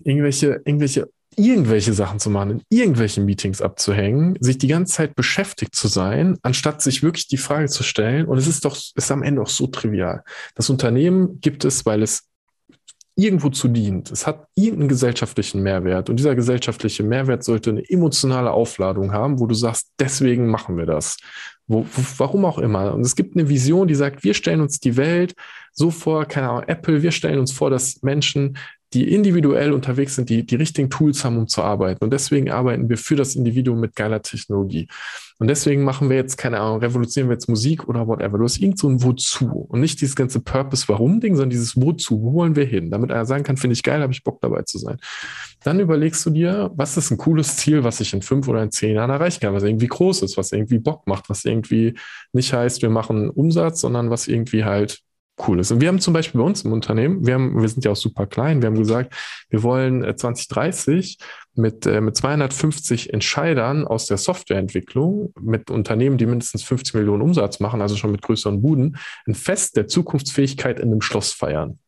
[0.04, 5.76] irgendwelche, irgendwelche, irgendwelche Sachen zu machen, in irgendwelchen Meetings abzuhängen, sich die ganze Zeit beschäftigt
[5.76, 8.26] zu sein, anstatt sich wirklich die Frage zu stellen.
[8.26, 10.24] Und es ist doch, ist am Ende auch so trivial.
[10.54, 12.30] Das Unternehmen gibt es, weil es
[13.16, 14.12] irgendwo zu dient.
[14.12, 19.48] Es hat irgendeinen gesellschaftlichen Mehrwert und dieser gesellschaftliche Mehrwert sollte eine emotionale Aufladung haben, wo
[19.48, 21.18] du sagst, deswegen machen wir das.
[21.68, 22.94] Wo, wo, warum auch immer.
[22.94, 25.34] Und es gibt eine Vision, die sagt, wir stellen uns die Welt
[25.72, 28.58] so vor, keine Ahnung, Apple, wir stellen uns vor, dass Menschen
[28.94, 32.04] die individuell unterwegs sind, die die richtigen Tools haben, um zu arbeiten.
[32.04, 34.88] Und deswegen arbeiten wir für das Individuum mit geiler Technologie.
[35.38, 38.38] Und deswegen machen wir jetzt, keine Ahnung, revolutionieren wir jetzt Musik oder whatever.
[38.38, 42.22] Du hast irgend so ein Wozu und nicht dieses ganze Purpose-Warum-Ding, sondern dieses Wozu.
[42.22, 42.90] Wo wollen wir hin?
[42.90, 44.98] Damit er sagen kann, finde ich geil, habe ich Bock dabei zu sein.
[45.64, 48.72] Dann überlegst du dir, was ist ein cooles Ziel, was ich in fünf oder in
[48.72, 51.96] zehn Jahren erreichen kann, was irgendwie groß ist, was irgendwie Bock macht, was irgendwie
[52.32, 55.02] nicht heißt, wir machen Umsatz, sondern was irgendwie halt
[55.48, 55.72] cool ist.
[55.72, 57.96] Und wir haben zum Beispiel bei uns im Unternehmen, wir, haben, wir sind ja auch
[57.96, 59.14] super klein, wir haben gesagt,
[59.50, 61.26] wir wollen 2030 äh,
[61.60, 67.60] mit, äh, mit 250 Entscheidern aus der Softwareentwicklung, mit Unternehmen, die mindestens 50 Millionen Umsatz
[67.60, 71.80] machen, also schon mit größeren Buden, ein Fest der Zukunftsfähigkeit in einem Schloss feiern.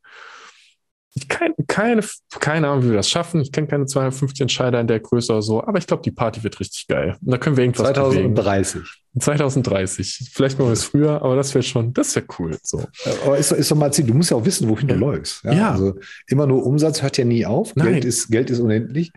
[1.13, 2.03] Ich keine, keine,
[2.39, 3.41] keine Ahnung, wie wir das schaffen.
[3.41, 6.43] Ich kenne keine 250 Entscheider in der Größe oder so, aber ich glaube, die Party
[6.43, 7.17] wird richtig geil.
[7.21, 8.73] Und da können wir irgendwas 2030.
[8.73, 9.19] Bewegen.
[9.19, 10.29] 2030.
[10.31, 12.57] Vielleicht machen wir es früher, aber das wäre schon, das wäre cool.
[12.61, 12.85] So.
[13.25, 14.93] Aber ist, ist doch mal Ziel, du musst ja auch wissen, wohin ja.
[14.93, 15.43] du läufst.
[15.43, 15.53] Ja?
[15.53, 15.71] ja?
[15.71, 15.95] Also
[16.27, 17.75] immer nur Umsatz hört ja nie auf.
[17.75, 17.93] Nein.
[17.93, 19.11] Geld ist, Geld ist unendlich.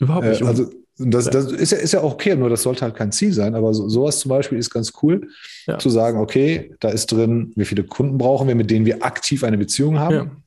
[0.00, 0.42] Überhaupt nicht.
[0.42, 3.12] Äh, also das, das ist, ja, ist ja auch okay, nur das sollte halt kein
[3.12, 3.54] Ziel sein.
[3.54, 5.28] Aber so, sowas zum Beispiel ist ganz cool,
[5.66, 5.78] ja.
[5.78, 9.44] zu sagen, okay, da ist drin, wie viele Kunden brauchen wir, mit denen wir aktiv
[9.44, 10.42] eine Beziehung haben.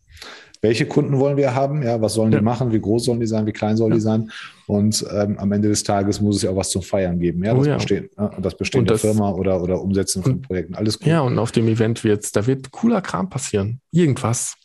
[0.62, 3.46] Welche Kunden wollen wir haben, ja, was sollen die machen, wie groß sollen die sein,
[3.46, 4.32] wie klein sollen die sein
[4.70, 7.56] und ähm, am Ende des Tages muss es ja auch was zum Feiern geben, ja,
[7.56, 7.76] das oh, ja.
[7.78, 11.08] Bestehen, ja, das Bestehen und der Firma oder, oder Umsetzen von Projekten, alles cool.
[11.08, 14.58] Ja, und auf dem Event wird, da wird cooler Kram passieren, irgendwas.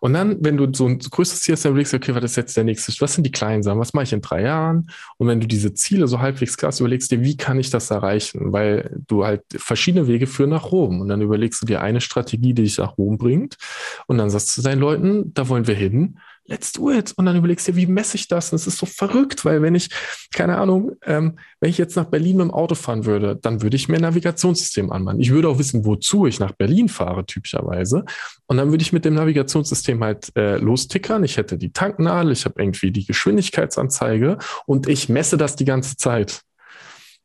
[0.00, 2.36] Und dann, wenn du so ein größeres Ziel hast, dann überlegst du, okay, was ist
[2.36, 4.88] jetzt der nächste, was sind die kleinen Sachen, was mache ich in drei Jahren?
[5.18, 8.54] Und wenn du diese Ziele so halbwegs krass überlegst dir, wie kann ich das erreichen?
[8.54, 12.54] Weil du halt verschiedene Wege führen nach Rom und dann überlegst du dir eine Strategie,
[12.54, 13.58] die dich nach Rom bringt
[14.06, 17.12] und dann sagst du deinen Leuten, da wollen wir hin let's do it.
[17.16, 18.52] Und dann überlegst du dir, wie messe ich das?
[18.52, 19.90] Und es ist so verrückt, weil wenn ich,
[20.34, 23.76] keine Ahnung, ähm, wenn ich jetzt nach Berlin mit dem Auto fahren würde, dann würde
[23.76, 25.20] ich mir ein Navigationssystem anmachen.
[25.20, 28.04] Ich würde auch wissen, wozu ich nach Berlin fahre, typischerweise.
[28.46, 31.24] Und dann würde ich mit dem Navigationssystem halt äh, lostickern.
[31.24, 35.96] Ich hätte die Tanknadel, ich habe irgendwie die Geschwindigkeitsanzeige und ich messe das die ganze
[35.96, 36.42] Zeit.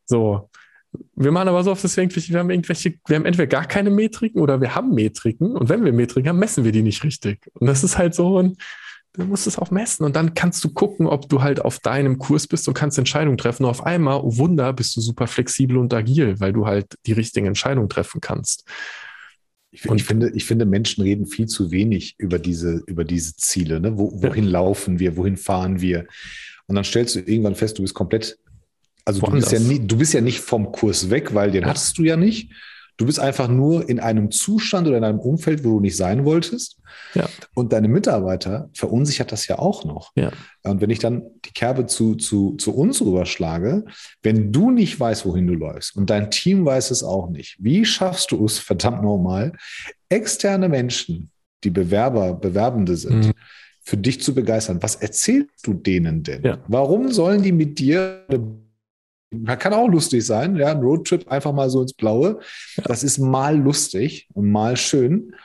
[0.06, 0.50] So,
[1.16, 3.66] wir machen aber so oft, dass wir irgendwelche, wir haben irgendwelche, wir haben entweder gar
[3.66, 7.04] keine Metriken oder wir haben Metriken und wenn wir Metriken haben, messen wir die nicht
[7.04, 7.40] richtig.
[7.54, 8.56] Und das ist halt so ein,
[9.18, 12.20] du musst es auch messen und dann kannst du gucken, ob du halt auf deinem
[12.20, 13.64] Kurs bist und kannst Entscheidungen treffen.
[13.64, 17.14] Und auf einmal, oh Wunder, bist du super flexibel und agil, weil du halt die
[17.14, 18.64] richtigen Entscheidungen treffen kannst.
[19.72, 23.36] Ich, und, ich, finde, ich finde, Menschen reden viel zu wenig über diese, über diese
[23.36, 23.80] Ziele.
[23.80, 23.98] Ne?
[23.98, 24.52] Wo, wohin ja.
[24.52, 25.18] laufen wir?
[25.18, 26.08] Wohin fahren wir?
[26.68, 28.38] Und dann stellst du irgendwann fest, du bist komplett,
[29.04, 31.70] also du bist, ja nie, du bist ja nicht vom Kurs weg, weil den ja.
[31.70, 32.52] hattest du ja nicht.
[32.98, 36.26] Du bist einfach nur in einem Zustand oder in einem Umfeld, wo du nicht sein
[36.26, 36.80] wolltest.
[37.14, 37.30] Ja.
[37.54, 40.12] Und deine Mitarbeiter verunsichert das ja auch noch.
[40.16, 40.32] Ja.
[40.64, 43.86] Und wenn ich dann die Kerbe zu, zu, zu uns rüberschlage,
[44.24, 47.86] wenn du nicht weißt, wohin du läufst und dein Team weiß es auch nicht, wie
[47.86, 49.54] schaffst du es, verdammt normal,
[50.10, 51.30] externe Menschen,
[51.64, 53.34] die Bewerber, Bewerbende sind, mhm.
[53.82, 54.82] für dich zu begeistern?
[54.82, 56.44] Was erzählst du denen denn?
[56.44, 56.58] Ja.
[56.68, 58.26] Warum sollen die mit dir
[59.58, 62.40] kann auch lustig sein, ja, ein Roadtrip einfach mal so ins Blaue.
[62.84, 65.36] Das ist mal lustig und mal schön,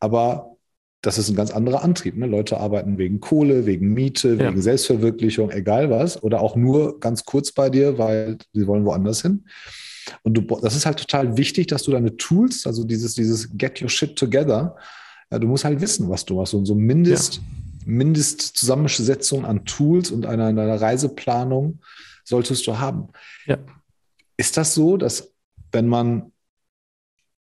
[0.00, 0.56] aber
[1.02, 2.16] das ist ein ganz anderer Antrieb.
[2.16, 2.26] Ne?
[2.26, 4.48] Leute arbeiten wegen Kohle, wegen Miete, ja.
[4.48, 9.22] wegen Selbstverwirklichung, egal was, oder auch nur ganz kurz bei dir, weil sie wollen woanders
[9.22, 9.44] hin.
[10.22, 13.82] Und du, das ist halt total wichtig, dass du deine Tools, also dieses, dieses Get
[13.82, 14.76] Your Shit Together,
[15.30, 16.54] ja, du musst halt wissen, was du machst.
[16.54, 17.42] Und so Mindest, ja.
[17.86, 21.80] Mindestzusammensetzung an Tools und einer, einer Reiseplanung
[22.24, 23.08] solltest du haben.
[23.46, 23.58] Ja.
[24.36, 25.34] Ist das so, dass
[25.72, 26.32] wenn man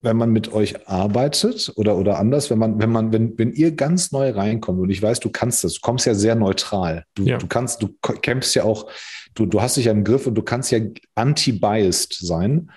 [0.00, 3.72] wenn man mit euch arbeitet oder, oder anders, wenn man, wenn man, wenn, wenn ihr
[3.72, 7.04] ganz neu reinkommt und ich weiß, du kannst das, du kommst ja sehr neutral.
[7.14, 7.38] Du, ja.
[7.38, 7.88] du kannst, du
[8.22, 8.90] kämpfst ja auch,
[9.34, 10.78] du, du hast dich ja im Griff und du kannst ja
[11.16, 12.70] anti-biased sein.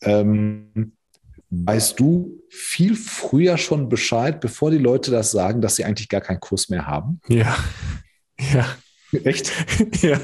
[0.00, 0.96] Ähm,
[1.50, 6.22] weißt du viel früher schon Bescheid, bevor die Leute das sagen, dass sie eigentlich gar
[6.22, 7.20] keinen Kurs mehr haben?
[7.28, 7.56] Ja.
[8.52, 8.66] Ja.
[9.24, 9.52] Echt?
[10.02, 10.18] ja.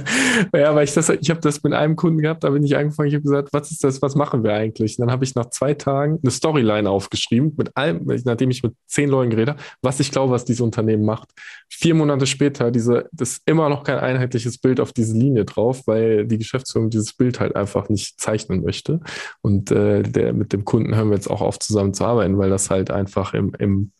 [0.54, 3.08] ja, weil ich das, ich habe das mit einem Kunden gehabt, da bin ich angefangen,
[3.08, 4.98] ich habe gesagt, was ist das, was machen wir eigentlich?
[4.98, 8.74] Und dann habe ich nach zwei Tagen eine Storyline aufgeschrieben, mit allem, nachdem ich mit
[8.86, 11.30] zehn Leuten geredet habe, was ich glaube, was dieses Unternehmen macht.
[11.68, 15.82] Vier Monate später, diese, das ist immer noch kein einheitliches Bild auf diese Linie drauf,
[15.86, 19.00] weil die Geschäftsführung dieses Bild halt einfach nicht zeichnen möchte.
[19.40, 22.50] Und äh, der, mit dem Kunden hören wir jetzt auch auf, zusammen zu arbeiten, weil
[22.50, 23.92] das halt einfach im, im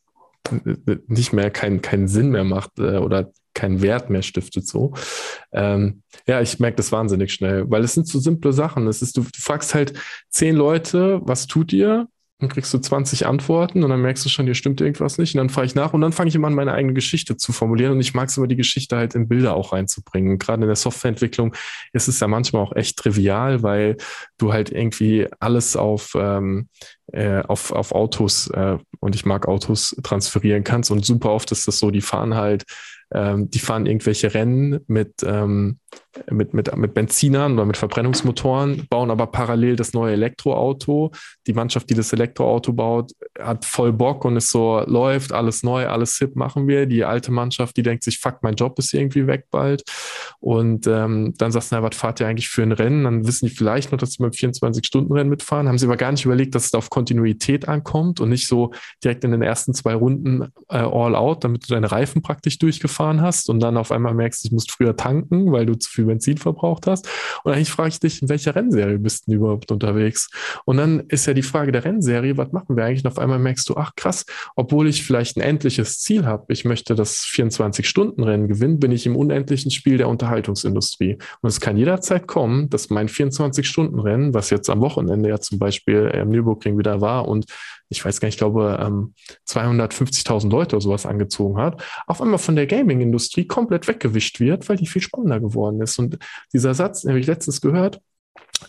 [1.07, 4.95] nicht mehr keinen keinen Sinn mehr macht äh, oder keinen Wert mehr stiftet so.
[5.53, 8.87] Ähm, ja, ich merke das wahnsinnig schnell, weil es sind so simple Sachen.
[8.87, 9.93] Es ist, du, du fragst halt
[10.29, 12.09] zehn Leute, was tut ihr?
[12.43, 15.33] Dann kriegst du 20 Antworten und dann merkst du schon, hier stimmt irgendwas nicht.
[15.35, 17.53] Und dann fahre ich nach und dann fange ich immer an, meine eigene Geschichte zu
[17.53, 17.93] formulieren.
[17.93, 20.39] Und ich mag es immer, die Geschichte halt in Bilder auch reinzubringen.
[20.39, 21.55] Gerade in der Softwareentwicklung
[21.93, 23.97] ist es ja manchmal auch echt trivial, weil
[24.39, 26.69] du halt irgendwie alles auf, ähm,
[27.13, 30.91] äh, auf, auf Autos äh, und ich mag Autos transferieren kannst.
[30.91, 32.65] Und super oft ist das so, die fahren halt
[33.15, 35.79] ähm, die fahren irgendwelche Rennen mit, ähm,
[36.31, 41.13] mit, mit, mit Benzinern oder mit Verbrennungsmotoren, bauen aber parallel das neue Elektroauto.
[41.47, 45.87] Die Mannschaft, die das Elektroauto baut, hat voll Bock und es so läuft, alles neu,
[45.87, 46.87] alles hip machen wir.
[46.87, 49.83] Die alte Mannschaft, die denkt sich, fuck, mein Job ist irgendwie weg bald.
[50.41, 53.05] Und ähm, dann sagst du, na, was fahrt ihr eigentlich für ein Rennen?
[53.05, 56.25] Dann wissen die vielleicht noch, dass sie mit 24-Stunden-Rennen mitfahren, haben sie aber gar nicht
[56.25, 60.43] überlegt, dass es auf Kontinuität ankommt und nicht so direkt in den ersten zwei Runden
[60.69, 64.45] äh, all out, damit du deine Reifen praktisch durchgefahren hast und dann auf einmal merkst,
[64.45, 67.09] ich muss früher tanken, weil du zu viel Benzin verbraucht hast.
[67.45, 70.29] Und eigentlich frage ich dich, in welcher Rennserie bist du überhaupt unterwegs?
[70.67, 73.05] Und dann ist ja die Frage der Rennserie, was machen wir eigentlich?
[73.05, 76.67] Und auf einmal merkst du, ach krass, obwohl ich vielleicht ein endliches Ziel habe, ich
[76.67, 81.17] möchte das 24-Stunden-Rennen gewinnen, bin ich im unendlichen Spiel der Unterhaltungsindustrie.
[81.41, 86.13] Und es kann jederzeit kommen, dass mein 24-Stunden-Rennen, was jetzt am Wochenende ja zum Beispiel
[86.13, 87.47] im Nürburgring wieder war und
[87.89, 89.15] ich weiß gar nicht, ich glaube, ähm,
[89.47, 94.77] 250.000 Leute oder sowas angezogen hat, auf einmal von der Gaming-Industrie komplett weggewischt wird, weil
[94.77, 95.99] die viel spannender geworden ist.
[95.99, 96.19] Und
[96.53, 98.01] dieser Satz, den habe ich letztens gehört,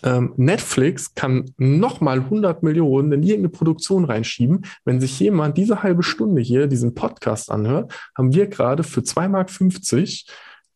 [0.04, 4.66] ähm, Netflix kann nochmal 100 Millionen in irgendeine Produktion reinschieben.
[4.86, 9.30] Wenn sich jemand diese halbe Stunde hier diesen Podcast anhört, haben wir gerade für 2,50
[9.30, 9.50] Mark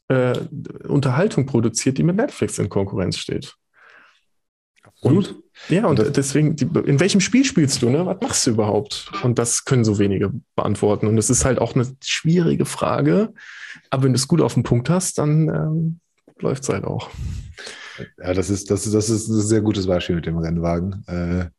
[0.09, 3.55] äh, Unterhaltung produziert, die mit Netflix in Konkurrenz steht.
[5.01, 5.35] Und,
[5.69, 8.05] ja, und, und deswegen, in welchem Spiel spielst du, ne?
[8.05, 9.11] Was machst du überhaupt?
[9.23, 11.07] Und das können so wenige beantworten.
[11.07, 13.33] Und das ist halt auch eine schwierige Frage.
[13.89, 15.99] Aber wenn du es gut auf den Punkt hast, dann ähm,
[16.39, 17.09] läuft es halt auch.
[18.17, 21.03] Ja, das ist, das, ist, das ist ein sehr gutes Beispiel mit dem Rennwagen.
[21.07, 21.49] Äh,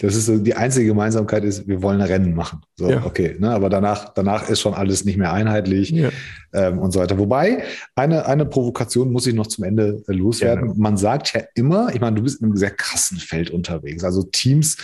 [0.00, 2.62] das ist so, die einzige Gemeinsamkeit ist, wir wollen Rennen machen.
[2.76, 3.04] So, ja.
[3.04, 6.10] okay, ne, aber danach, danach ist schon alles nicht mehr einheitlich ja.
[6.52, 7.18] ähm, und so weiter.
[7.18, 7.62] Wobei,
[7.94, 10.68] eine, eine Provokation muss ich noch zum Ende äh, loswerden.
[10.68, 14.04] Ja, Man sagt ja immer, ich meine, du bist in einem sehr krassen Feld unterwegs.
[14.04, 14.76] Also Teams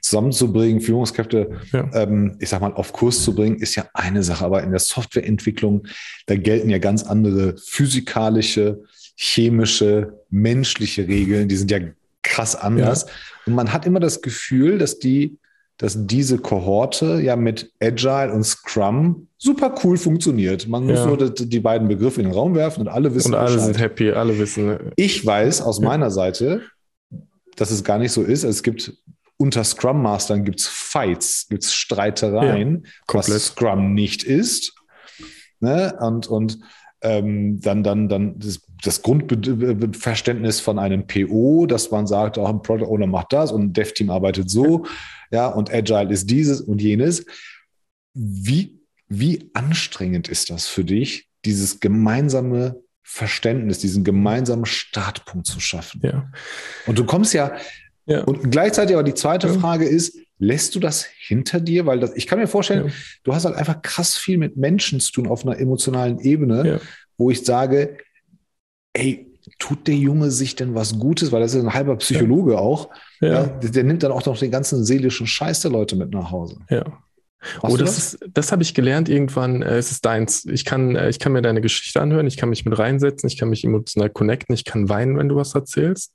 [0.00, 1.60] zusammenzubringen, Führungskräfte,
[1.92, 4.44] ähm, ich sag mal, auf Kurs zu bringen, ist ja eine Sache.
[4.44, 5.86] Aber in der Softwareentwicklung,
[6.26, 8.82] da gelten ja ganz andere physikalische,
[9.16, 11.48] chemische, menschliche Regeln.
[11.48, 11.78] Die sind ja
[12.22, 13.02] krass anders.
[13.02, 13.12] Ja.
[13.46, 15.38] Und man hat immer das Gefühl, dass die,
[15.76, 20.68] dass diese Kohorte ja mit Agile und Scrum super cool funktioniert.
[20.68, 21.06] Man muss ja.
[21.06, 23.34] nur die, beiden Begriffe in den Raum werfen und alle wissen.
[23.34, 23.74] Und alle Bescheid.
[23.74, 24.66] sind happy, alle wissen.
[24.66, 24.92] Ne?
[24.96, 25.84] Ich weiß aus ja.
[25.84, 26.62] meiner Seite,
[27.56, 28.44] dass es gar nicht so ist.
[28.44, 28.94] Es gibt
[29.36, 34.74] unter Scrum Mastern gibt es Fights, gibt es Streitereien, was Scrum nicht ist.
[35.60, 35.96] Ne?
[36.00, 36.58] Und, und
[37.02, 42.62] ähm, dann, dann, dann das, das, Grundverständnis von einem PO, dass man sagt, auch ein
[42.62, 44.86] Product Owner macht das und ein Dev-Team arbeitet so,
[45.30, 47.26] ja, und Agile ist dieses und jenes.
[48.14, 56.00] Wie, wie anstrengend ist das für dich, dieses gemeinsame Verständnis, diesen gemeinsamen Startpunkt zu schaffen?
[56.04, 56.30] Ja.
[56.86, 57.52] Und du kommst ja,
[58.06, 58.22] ja.
[58.24, 59.54] und gleichzeitig aber die zweite ja.
[59.54, 61.86] Frage ist, lässt du das hinter dir?
[61.86, 62.92] Weil das, ich kann mir vorstellen, ja.
[63.24, 66.80] du hast halt einfach krass viel mit Menschen zu tun auf einer emotionalen Ebene, ja.
[67.18, 67.98] wo ich sage,
[68.94, 69.26] ey,
[69.58, 71.30] tut der Junge sich denn was Gutes?
[71.30, 72.58] Weil das ist ein halber Psychologe ja.
[72.58, 72.88] auch.
[73.20, 73.32] Ja.
[73.32, 73.46] ja.
[73.46, 76.58] Der nimmt dann auch noch den ganzen seelischen Scheiß der Leute mit nach Hause.
[76.70, 76.84] Ja.
[77.62, 78.18] oh, das, das?
[78.32, 79.62] das habe ich gelernt irgendwann.
[79.62, 80.46] Äh, es ist deins.
[80.46, 83.36] Ich kann, äh, ich kann mir deine Geschichte anhören, ich kann mich mit reinsetzen, ich
[83.36, 86.14] kann mich emotional connecten, ich kann weinen, wenn du was erzählst.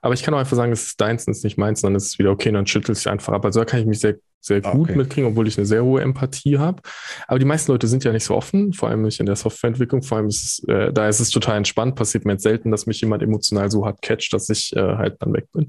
[0.00, 1.96] Aber ich kann auch einfach sagen, es ist deins und es ist nicht meins, dann
[1.96, 3.44] ist es wieder okay, dann schüttelt es einfach ab.
[3.44, 4.96] Also da kann ich mich sehr sehr ah, gut okay.
[4.96, 6.82] mitkriegen, obwohl ich eine sehr hohe Empathie habe.
[7.26, 10.02] Aber die meisten Leute sind ja nicht so offen, vor allem nicht in der Softwareentwicklung.
[10.02, 11.96] Vor allem ist es, äh, da ist es total entspannt.
[11.96, 15.16] Passiert mir jetzt selten, dass mich jemand emotional so hart catcht, dass ich äh, halt
[15.20, 15.68] dann weg bin.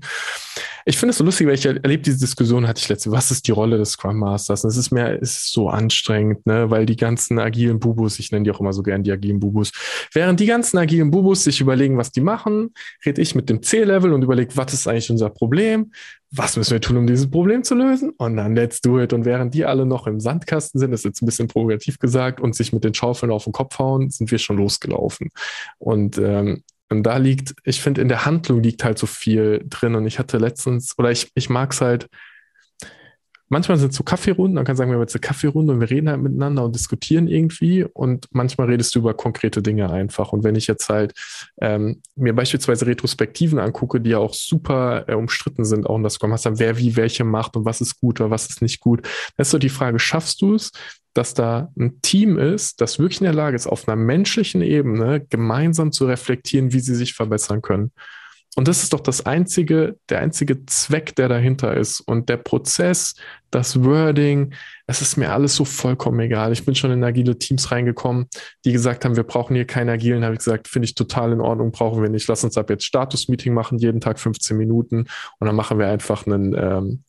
[0.86, 3.48] Ich finde es so lustig, weil ich erlebe diese Diskussion, hatte ich letzte, was ist
[3.48, 4.64] die Rolle des Scrum Masters?
[4.64, 8.32] Und es ist mehr, es ist so anstrengend, ne, weil die ganzen agilen Bubus, ich
[8.32, 9.72] nenne die auch immer so gern die agilen Bubus,
[10.14, 12.74] während die ganzen agilen Bubus sich überlegen, was die machen,
[13.06, 15.92] rede ich mit dem C-Level und überlege, was ist eigentlich unser Problem?
[16.32, 18.12] Was müssen wir tun, um dieses Problem zu lösen?
[18.18, 19.14] Und dann let's do it.
[19.14, 22.40] Und während die alle noch im Sandkasten sind, das ist jetzt ein bisschen provokativ gesagt,
[22.40, 25.30] und sich mit den Schaufeln auf den Kopf hauen, sind wir schon losgelaufen.
[25.80, 29.96] Und, ähm, und da liegt, ich finde, in der Handlung liegt halt so viel drin.
[29.96, 32.10] Und ich hatte letztens, oder ich, ich mag es halt,
[33.50, 35.90] manchmal sind es so Kaffeerunden, dann kann sagen, wir haben jetzt eine Kaffeerunde und wir
[35.90, 40.32] reden halt miteinander und diskutieren irgendwie und manchmal redest du über konkrete Dinge einfach.
[40.32, 41.14] Und wenn ich jetzt halt
[41.60, 46.14] ähm, mir beispielsweise Retrospektiven angucke, die ja auch super äh, umstritten sind, auch in das
[46.14, 49.04] Scrum Master, wer wie welche macht und was ist gut oder was ist nicht gut,
[49.04, 50.72] dann ist so die Frage, schaffst du es,
[51.14, 55.26] dass da ein Team ist, das wirklich in der Lage ist, auf einer menschlichen Ebene
[55.28, 57.92] gemeinsam zu reflektieren, wie sie sich verbessern können.
[58.56, 62.02] Und das ist doch das einzige, der einzige Zweck, der dahinter ist.
[62.02, 63.16] Und der Prozess,
[63.52, 64.54] das Wording,
[64.88, 66.52] es ist mir alles so vollkommen egal.
[66.52, 68.28] Ich bin schon in agile Teams reingekommen,
[68.66, 70.24] die gesagt haben, wir brauchen hier keinen agilen.
[70.24, 72.28] Habe ich gesagt, finde ich total in Ordnung, brauchen wir nicht.
[72.28, 75.06] Lass uns ab jetzt Status-Meeting machen, jeden Tag 15 Minuten.
[75.40, 77.04] Und dann machen wir einfach einen, ähm,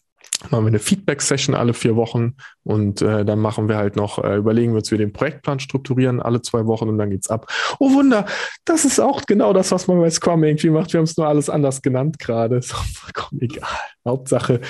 [0.49, 2.35] machen wir eine Feedback-Session alle vier Wochen
[2.65, 5.61] und äh, dann machen wir halt noch, äh, überlegen wir uns, wie wir den Projektplan
[5.61, 7.47] strukturieren, alle zwei Wochen und dann geht's ab.
[7.79, 8.27] Oh Wunder,
[8.65, 10.93] das ist auch genau das, was man bei Scrum irgendwie macht.
[10.93, 12.57] Wir haben es nur alles anders genannt gerade.
[12.57, 13.69] Ist auch vollkommen egal.
[14.07, 14.61] Hauptsache,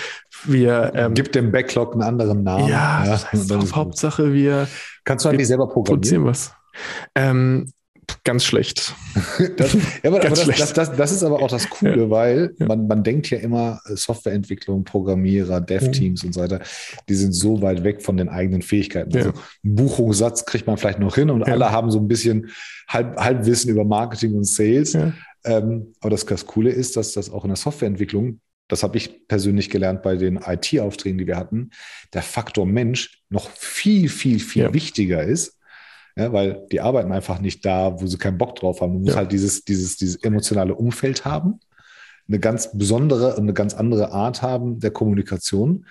[0.45, 2.69] wir ähm, gibt dem Backlog einen anderen Namen.
[2.69, 4.67] Ja, ja das Hauptsache wir.
[5.05, 6.25] Kannst du eigentlich selber programmieren?
[6.25, 6.53] was.
[7.15, 7.73] Ähm,
[8.25, 8.95] ganz schlecht.
[9.57, 12.11] das, ja, aber, ganz aber das, das, das, ist aber auch das Coole, ja.
[12.11, 12.67] weil ja.
[12.67, 16.61] Man, man denkt ja immer, äh, Softwareentwicklung, Programmierer, Dev-Teams und so weiter,
[17.09, 19.17] die sind so weit weg von den eigenen Fähigkeiten.
[19.17, 19.33] Also
[19.65, 22.51] einen Buchungssatz kriegt man vielleicht noch hin und alle haben so ein bisschen
[22.89, 24.97] Halb, Halbwissen über Marketing und Sales.
[25.45, 28.41] Ähm, aber das, das Coole ist, dass das auch in der Softwareentwicklung
[28.71, 31.71] das habe ich persönlich gelernt bei den IT-Aufträgen, die wir hatten,
[32.15, 34.73] der Faktor Mensch noch viel, viel, viel ja.
[34.73, 35.60] wichtiger ist
[36.17, 38.93] ja, weil die arbeiten einfach nicht da, wo sie keinen Bock drauf haben.
[38.93, 39.17] Du musst ja.
[39.17, 41.61] halt dieses, dieses, dieses emotionale Umfeld haben,
[42.29, 45.87] eine ganz besondere und eine ganz andere Art haben der Kommunikation.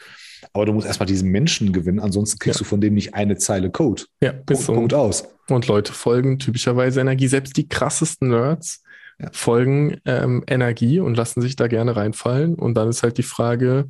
[0.54, 2.64] Aber du musst erstmal diesen Menschen gewinnen, ansonsten kriegst ja.
[2.64, 4.04] du von dem nicht eine Zeile Code.
[4.22, 4.74] Ja, Punkt, so.
[4.74, 5.28] Punkt aus.
[5.50, 7.28] Und Leute folgen typischerweise Energie.
[7.28, 8.84] Selbst die krassesten Nerds
[9.20, 9.30] ja.
[9.34, 12.56] folgen ähm, Energie und lassen sich da gerne reinfallen.
[12.56, 13.90] Und dann ist halt die Frage,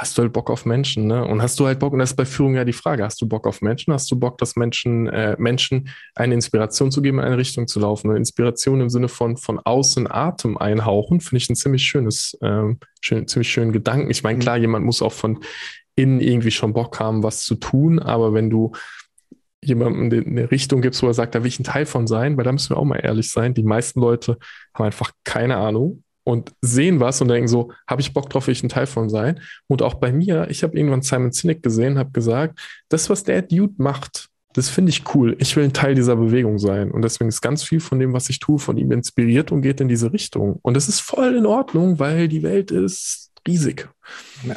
[0.00, 1.22] hast du halt Bock auf Menschen, ne?
[1.26, 3.28] Und hast du halt Bock, und das ist bei Führung ja die Frage, hast du
[3.28, 3.92] Bock auf Menschen?
[3.92, 7.80] Hast du Bock, dass Menschen, äh, Menschen eine Inspiration zu geben, in eine Richtung zu
[7.80, 8.08] laufen?
[8.08, 12.78] Eine Inspiration im Sinne von von außen Atem einhauchen, finde ich ein ziemlich schönes, ähm,
[13.02, 14.10] schön, ziemlich schönen Gedanken.
[14.10, 14.40] Ich meine, mhm.
[14.40, 15.40] klar, jemand muss auch von
[15.96, 18.72] innen irgendwie schon Bock haben, was zu tun, aber wenn du
[19.62, 22.44] jemandem eine Richtung gibst, wo er sagt, da will ich ein Teil von sein, weil
[22.44, 24.38] da müssen wir auch mal ehrlich sein, die meisten Leute
[24.72, 28.52] haben einfach keine Ahnung und sehen was und denken so, habe ich Bock drauf, will
[28.52, 29.40] ich ein Teil von sein.
[29.66, 32.58] Und auch bei mir, ich habe irgendwann Simon Sinek gesehen, habe gesagt,
[32.88, 35.36] das, was der Dude macht, das finde ich cool.
[35.38, 36.90] Ich will ein Teil dieser Bewegung sein.
[36.90, 39.80] Und deswegen ist ganz viel von dem, was ich tue, von ihm inspiriert und geht
[39.80, 40.58] in diese Richtung.
[40.62, 43.88] Und das ist voll in Ordnung, weil die Welt ist riesig.
[44.46, 44.56] Ja.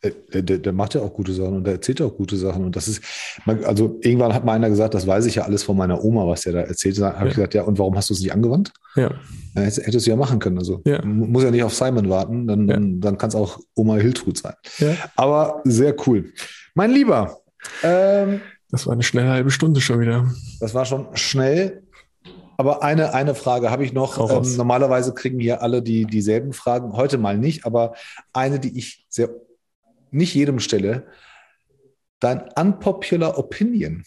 [0.00, 2.36] Äh, der, der, der, macht ja auch gute Sachen und der erzählt ja auch gute
[2.36, 2.64] Sachen.
[2.64, 3.02] Und das ist,
[3.46, 6.42] also irgendwann hat mal einer gesagt, das weiß ich ja alles von meiner Oma, was
[6.42, 7.00] der da erzählt.
[7.00, 7.26] Da habe ja.
[7.26, 8.72] ich gesagt, ja, und warum hast du es nicht angewandt?
[8.94, 9.10] Ja.
[9.56, 10.58] ja hättest du ja machen können.
[10.58, 11.04] Also ja.
[11.04, 12.74] muss ja nicht auf Simon warten, dann, ja.
[12.74, 14.54] dann, dann kann es auch Oma Hiltrud sein.
[14.78, 14.94] Ja.
[15.16, 16.32] Aber sehr cool.
[16.74, 17.40] Mein Lieber.
[17.82, 18.40] Ähm,
[18.70, 20.30] das war eine schnelle halbe Stunde schon wieder.
[20.60, 21.82] Das war schon schnell.
[22.56, 24.18] Aber eine, eine Frage habe ich noch.
[24.30, 26.92] Ähm, normalerweise kriegen hier alle die, dieselben Fragen.
[26.92, 27.94] Heute mal nicht, aber
[28.32, 29.30] eine, die ich sehr
[30.10, 31.06] nicht jedem stelle,
[32.20, 34.04] dein unpopular Opinion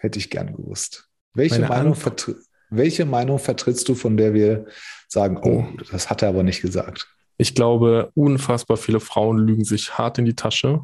[0.00, 1.08] hätte ich gern gewusst.
[1.34, 1.96] Welche Meinung,
[2.70, 4.66] welche Meinung vertrittst du, von der wir
[5.08, 7.08] sagen, oh, das hat er aber nicht gesagt?
[7.36, 10.82] Ich glaube, unfassbar viele Frauen lügen sich hart in die Tasche,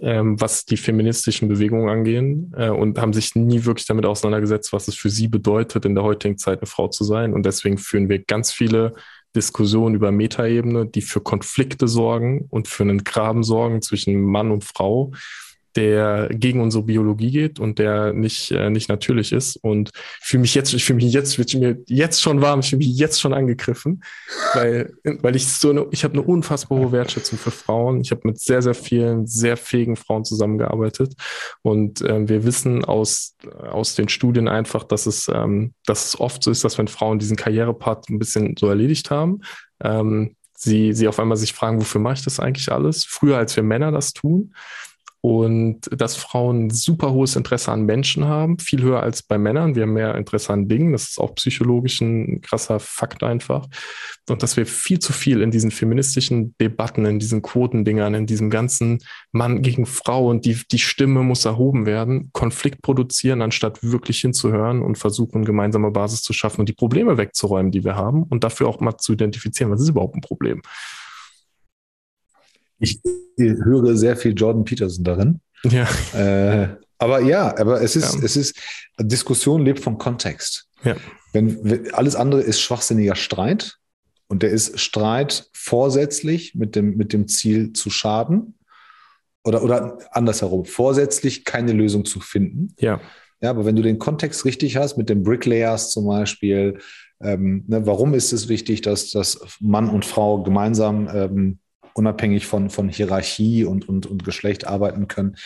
[0.00, 4.88] ähm, was die feministischen Bewegungen angehen äh, und haben sich nie wirklich damit auseinandergesetzt, was
[4.88, 7.32] es für sie bedeutet, in der heutigen Zeit eine Frau zu sein.
[7.34, 8.94] Und deswegen führen wir ganz viele
[9.34, 14.64] Diskussionen über Metaebene, die für Konflikte sorgen und für einen Graben sorgen zwischen Mann und
[14.64, 15.12] Frau.
[15.76, 19.56] Der gegen unsere Biologie geht und der nicht, äh, nicht natürlich ist.
[19.56, 19.90] Und
[20.20, 22.78] ich fühle mich jetzt, ich fühle mich jetzt, wird mir jetzt schon warm, ich fühle
[22.78, 24.02] mich jetzt schon angegriffen,
[24.54, 28.00] weil, weil ich so eine, ich habe eine unfassbar hohe Wertschätzung für Frauen.
[28.00, 31.14] Ich habe mit sehr, sehr vielen, sehr fähigen Frauen zusammengearbeitet.
[31.62, 33.36] Und äh, wir wissen aus,
[33.70, 37.18] aus den Studien einfach, dass es, ähm, dass es oft so ist, dass wenn Frauen
[37.18, 39.40] diesen Karrierepart ein bisschen so erledigt haben,
[39.82, 43.04] ähm, sie, sie auf einmal sich fragen, wofür mache ich das eigentlich alles?
[43.04, 44.52] Früher, als wir Männer das tun
[45.22, 49.74] und dass Frauen super hohes Interesse an Menschen haben, viel höher als bei Männern.
[49.74, 50.92] Wir haben mehr Interesse an Dingen.
[50.92, 53.66] Das ist auch psychologisch ein krasser Fakt einfach.
[54.30, 58.48] Und dass wir viel zu viel in diesen feministischen Debatten, in diesen Quotendingern, in diesem
[58.48, 59.00] ganzen
[59.30, 64.80] Mann gegen Frau und die, die Stimme muss erhoben werden, Konflikt produzieren, anstatt wirklich hinzuhören
[64.80, 68.68] und versuchen, gemeinsame Basis zu schaffen und die Probleme wegzuräumen, die wir haben und dafür
[68.68, 70.62] auch mal zu identifizieren, was ist überhaupt ein Problem.
[72.80, 73.00] Ich
[73.36, 75.40] höre sehr viel Jordan Peterson darin.
[75.64, 75.88] Ja.
[76.14, 78.20] Äh, aber ja, aber es ist, ja.
[78.22, 78.58] es ist,
[78.98, 80.68] Diskussion lebt vom Kontext.
[80.84, 80.96] Ja.
[81.32, 83.78] Wenn, wenn, alles andere ist schwachsinniger Streit
[84.28, 88.58] und der ist Streit vorsätzlich mit dem, mit dem Ziel zu schaden
[89.44, 92.74] oder, oder andersherum, vorsätzlich keine Lösung zu finden.
[92.78, 93.00] Ja.
[93.42, 96.78] Ja, aber wenn du den Kontext richtig hast, mit den Bricklayers zum Beispiel,
[97.22, 101.58] ähm, ne, warum ist es wichtig, dass, dass Mann und Frau gemeinsam ähm,
[101.94, 105.36] unabhängig von, von Hierarchie und, und, und Geschlecht arbeiten können,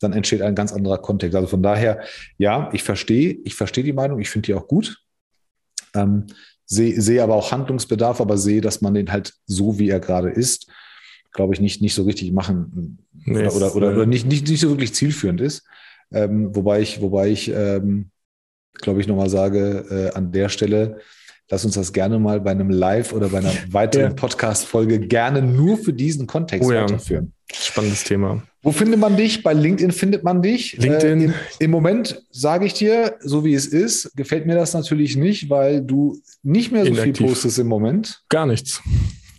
[0.00, 1.34] dann entsteht ein ganz anderer Kontext.
[1.34, 2.02] Also von daher,
[2.38, 5.02] ja, ich verstehe, ich verstehe die Meinung, ich finde die auch gut.
[5.94, 6.26] Ähm,
[6.66, 10.30] sehe, sehe aber auch Handlungsbedarf, aber sehe, dass man den halt so, wie er gerade
[10.30, 10.70] ist,
[11.32, 14.70] glaube ich, nicht, nicht so richtig machen nee, oder, oder, oder, nicht, nicht, nicht so
[14.70, 15.66] wirklich zielführend ist.
[16.12, 18.10] Ähm, wobei ich, wobei ich, ähm,
[18.74, 21.00] glaube ich, nochmal sage, äh, an der Stelle,
[21.50, 24.14] lass uns das gerne mal bei einem Live oder bei einer weiteren ja.
[24.14, 26.82] Podcast-Folge gerne nur für diesen Kontext oh, ja.
[26.82, 27.32] weiterführen.
[27.52, 28.42] Spannendes Thema.
[28.62, 29.42] Wo findet man dich?
[29.42, 30.78] Bei LinkedIn findet man dich.
[30.78, 31.20] LinkedIn.
[31.20, 35.16] Äh, im, im, Moment sage ich dir, so wie es ist, gefällt mir das natürlich
[35.16, 37.18] nicht, weil du nicht mehr so Inaktiv.
[37.18, 38.22] viel postest im Moment.
[38.30, 38.80] Gar nichts.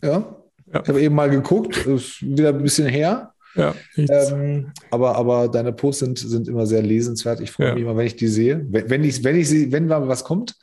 [0.04, 0.36] Ja.
[0.72, 0.82] ja.
[0.84, 3.32] Ich habe eben mal geguckt, ist wieder ein bisschen her.
[3.56, 7.40] Ja, ähm, aber, aber deine Posts sind, sind immer sehr lesenswert.
[7.40, 8.66] Ich freue mich immer, wenn ich die sehe.
[8.70, 10.56] Wenn, wenn ich, wenn ich sie, wenn mal was kommt,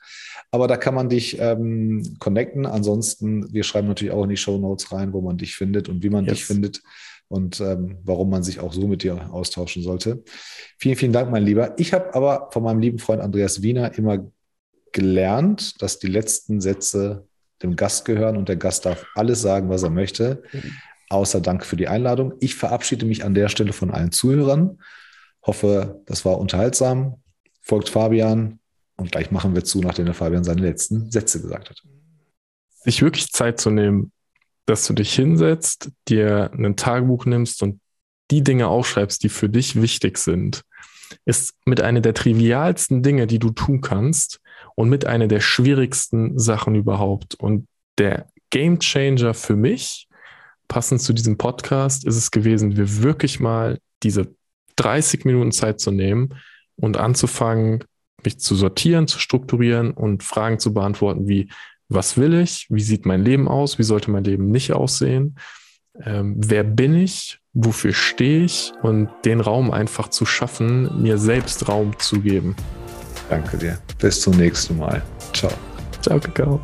[0.52, 2.66] aber da kann man dich ähm, connecten.
[2.66, 6.02] Ansonsten, wir schreiben natürlich auch in die Show Notes rein, wo man dich findet und
[6.02, 6.34] wie man yes.
[6.34, 6.82] dich findet
[7.28, 10.22] und ähm, warum man sich auch so mit dir austauschen sollte.
[10.78, 11.74] Vielen, vielen Dank, mein Lieber.
[11.78, 14.30] Ich habe aber von meinem lieben Freund Andreas Wiener immer
[14.92, 17.26] gelernt, dass die letzten Sätze
[17.62, 20.42] dem Gast gehören und der Gast darf alles sagen, was er möchte.
[21.08, 22.34] Außer Dank für die Einladung.
[22.40, 24.78] Ich verabschiede mich an der Stelle von allen Zuhörern.
[25.46, 27.22] Hoffe, das war unterhaltsam.
[27.62, 28.58] Folgt Fabian,
[28.96, 31.82] und gleich machen wir zu, nachdem der Fabian seine letzten Sätze gesagt hat.
[32.84, 34.12] Sich wirklich Zeit zu nehmen,
[34.66, 37.80] dass du dich hinsetzt, dir ein Tagebuch nimmst und
[38.30, 40.62] die Dinge aufschreibst, die für dich wichtig sind,
[41.24, 44.40] ist mit einer der trivialsten Dinge, die du tun kannst
[44.74, 47.34] und mit einer der schwierigsten Sachen überhaupt.
[47.34, 47.66] Und
[47.98, 50.08] der Game Changer für mich,
[50.68, 54.34] passend zu diesem Podcast, ist es gewesen, mir wirklich mal diese
[54.76, 56.34] 30 Minuten Zeit zu nehmen
[56.76, 57.84] und anzufangen,
[58.24, 61.48] mich zu sortieren, zu strukturieren und Fragen zu beantworten wie,
[61.88, 62.66] was will ich?
[62.70, 63.78] Wie sieht mein Leben aus?
[63.78, 65.36] Wie sollte mein Leben nicht aussehen?
[66.00, 67.38] Ähm, wer bin ich?
[67.52, 68.72] Wofür stehe ich?
[68.82, 72.56] Und den Raum einfach zu schaffen, mir selbst Raum zu geben.
[73.28, 73.78] Danke dir.
[73.98, 75.02] Bis zum nächsten Mal.
[75.32, 75.52] Ciao.
[76.00, 76.60] Ciao, Kakao.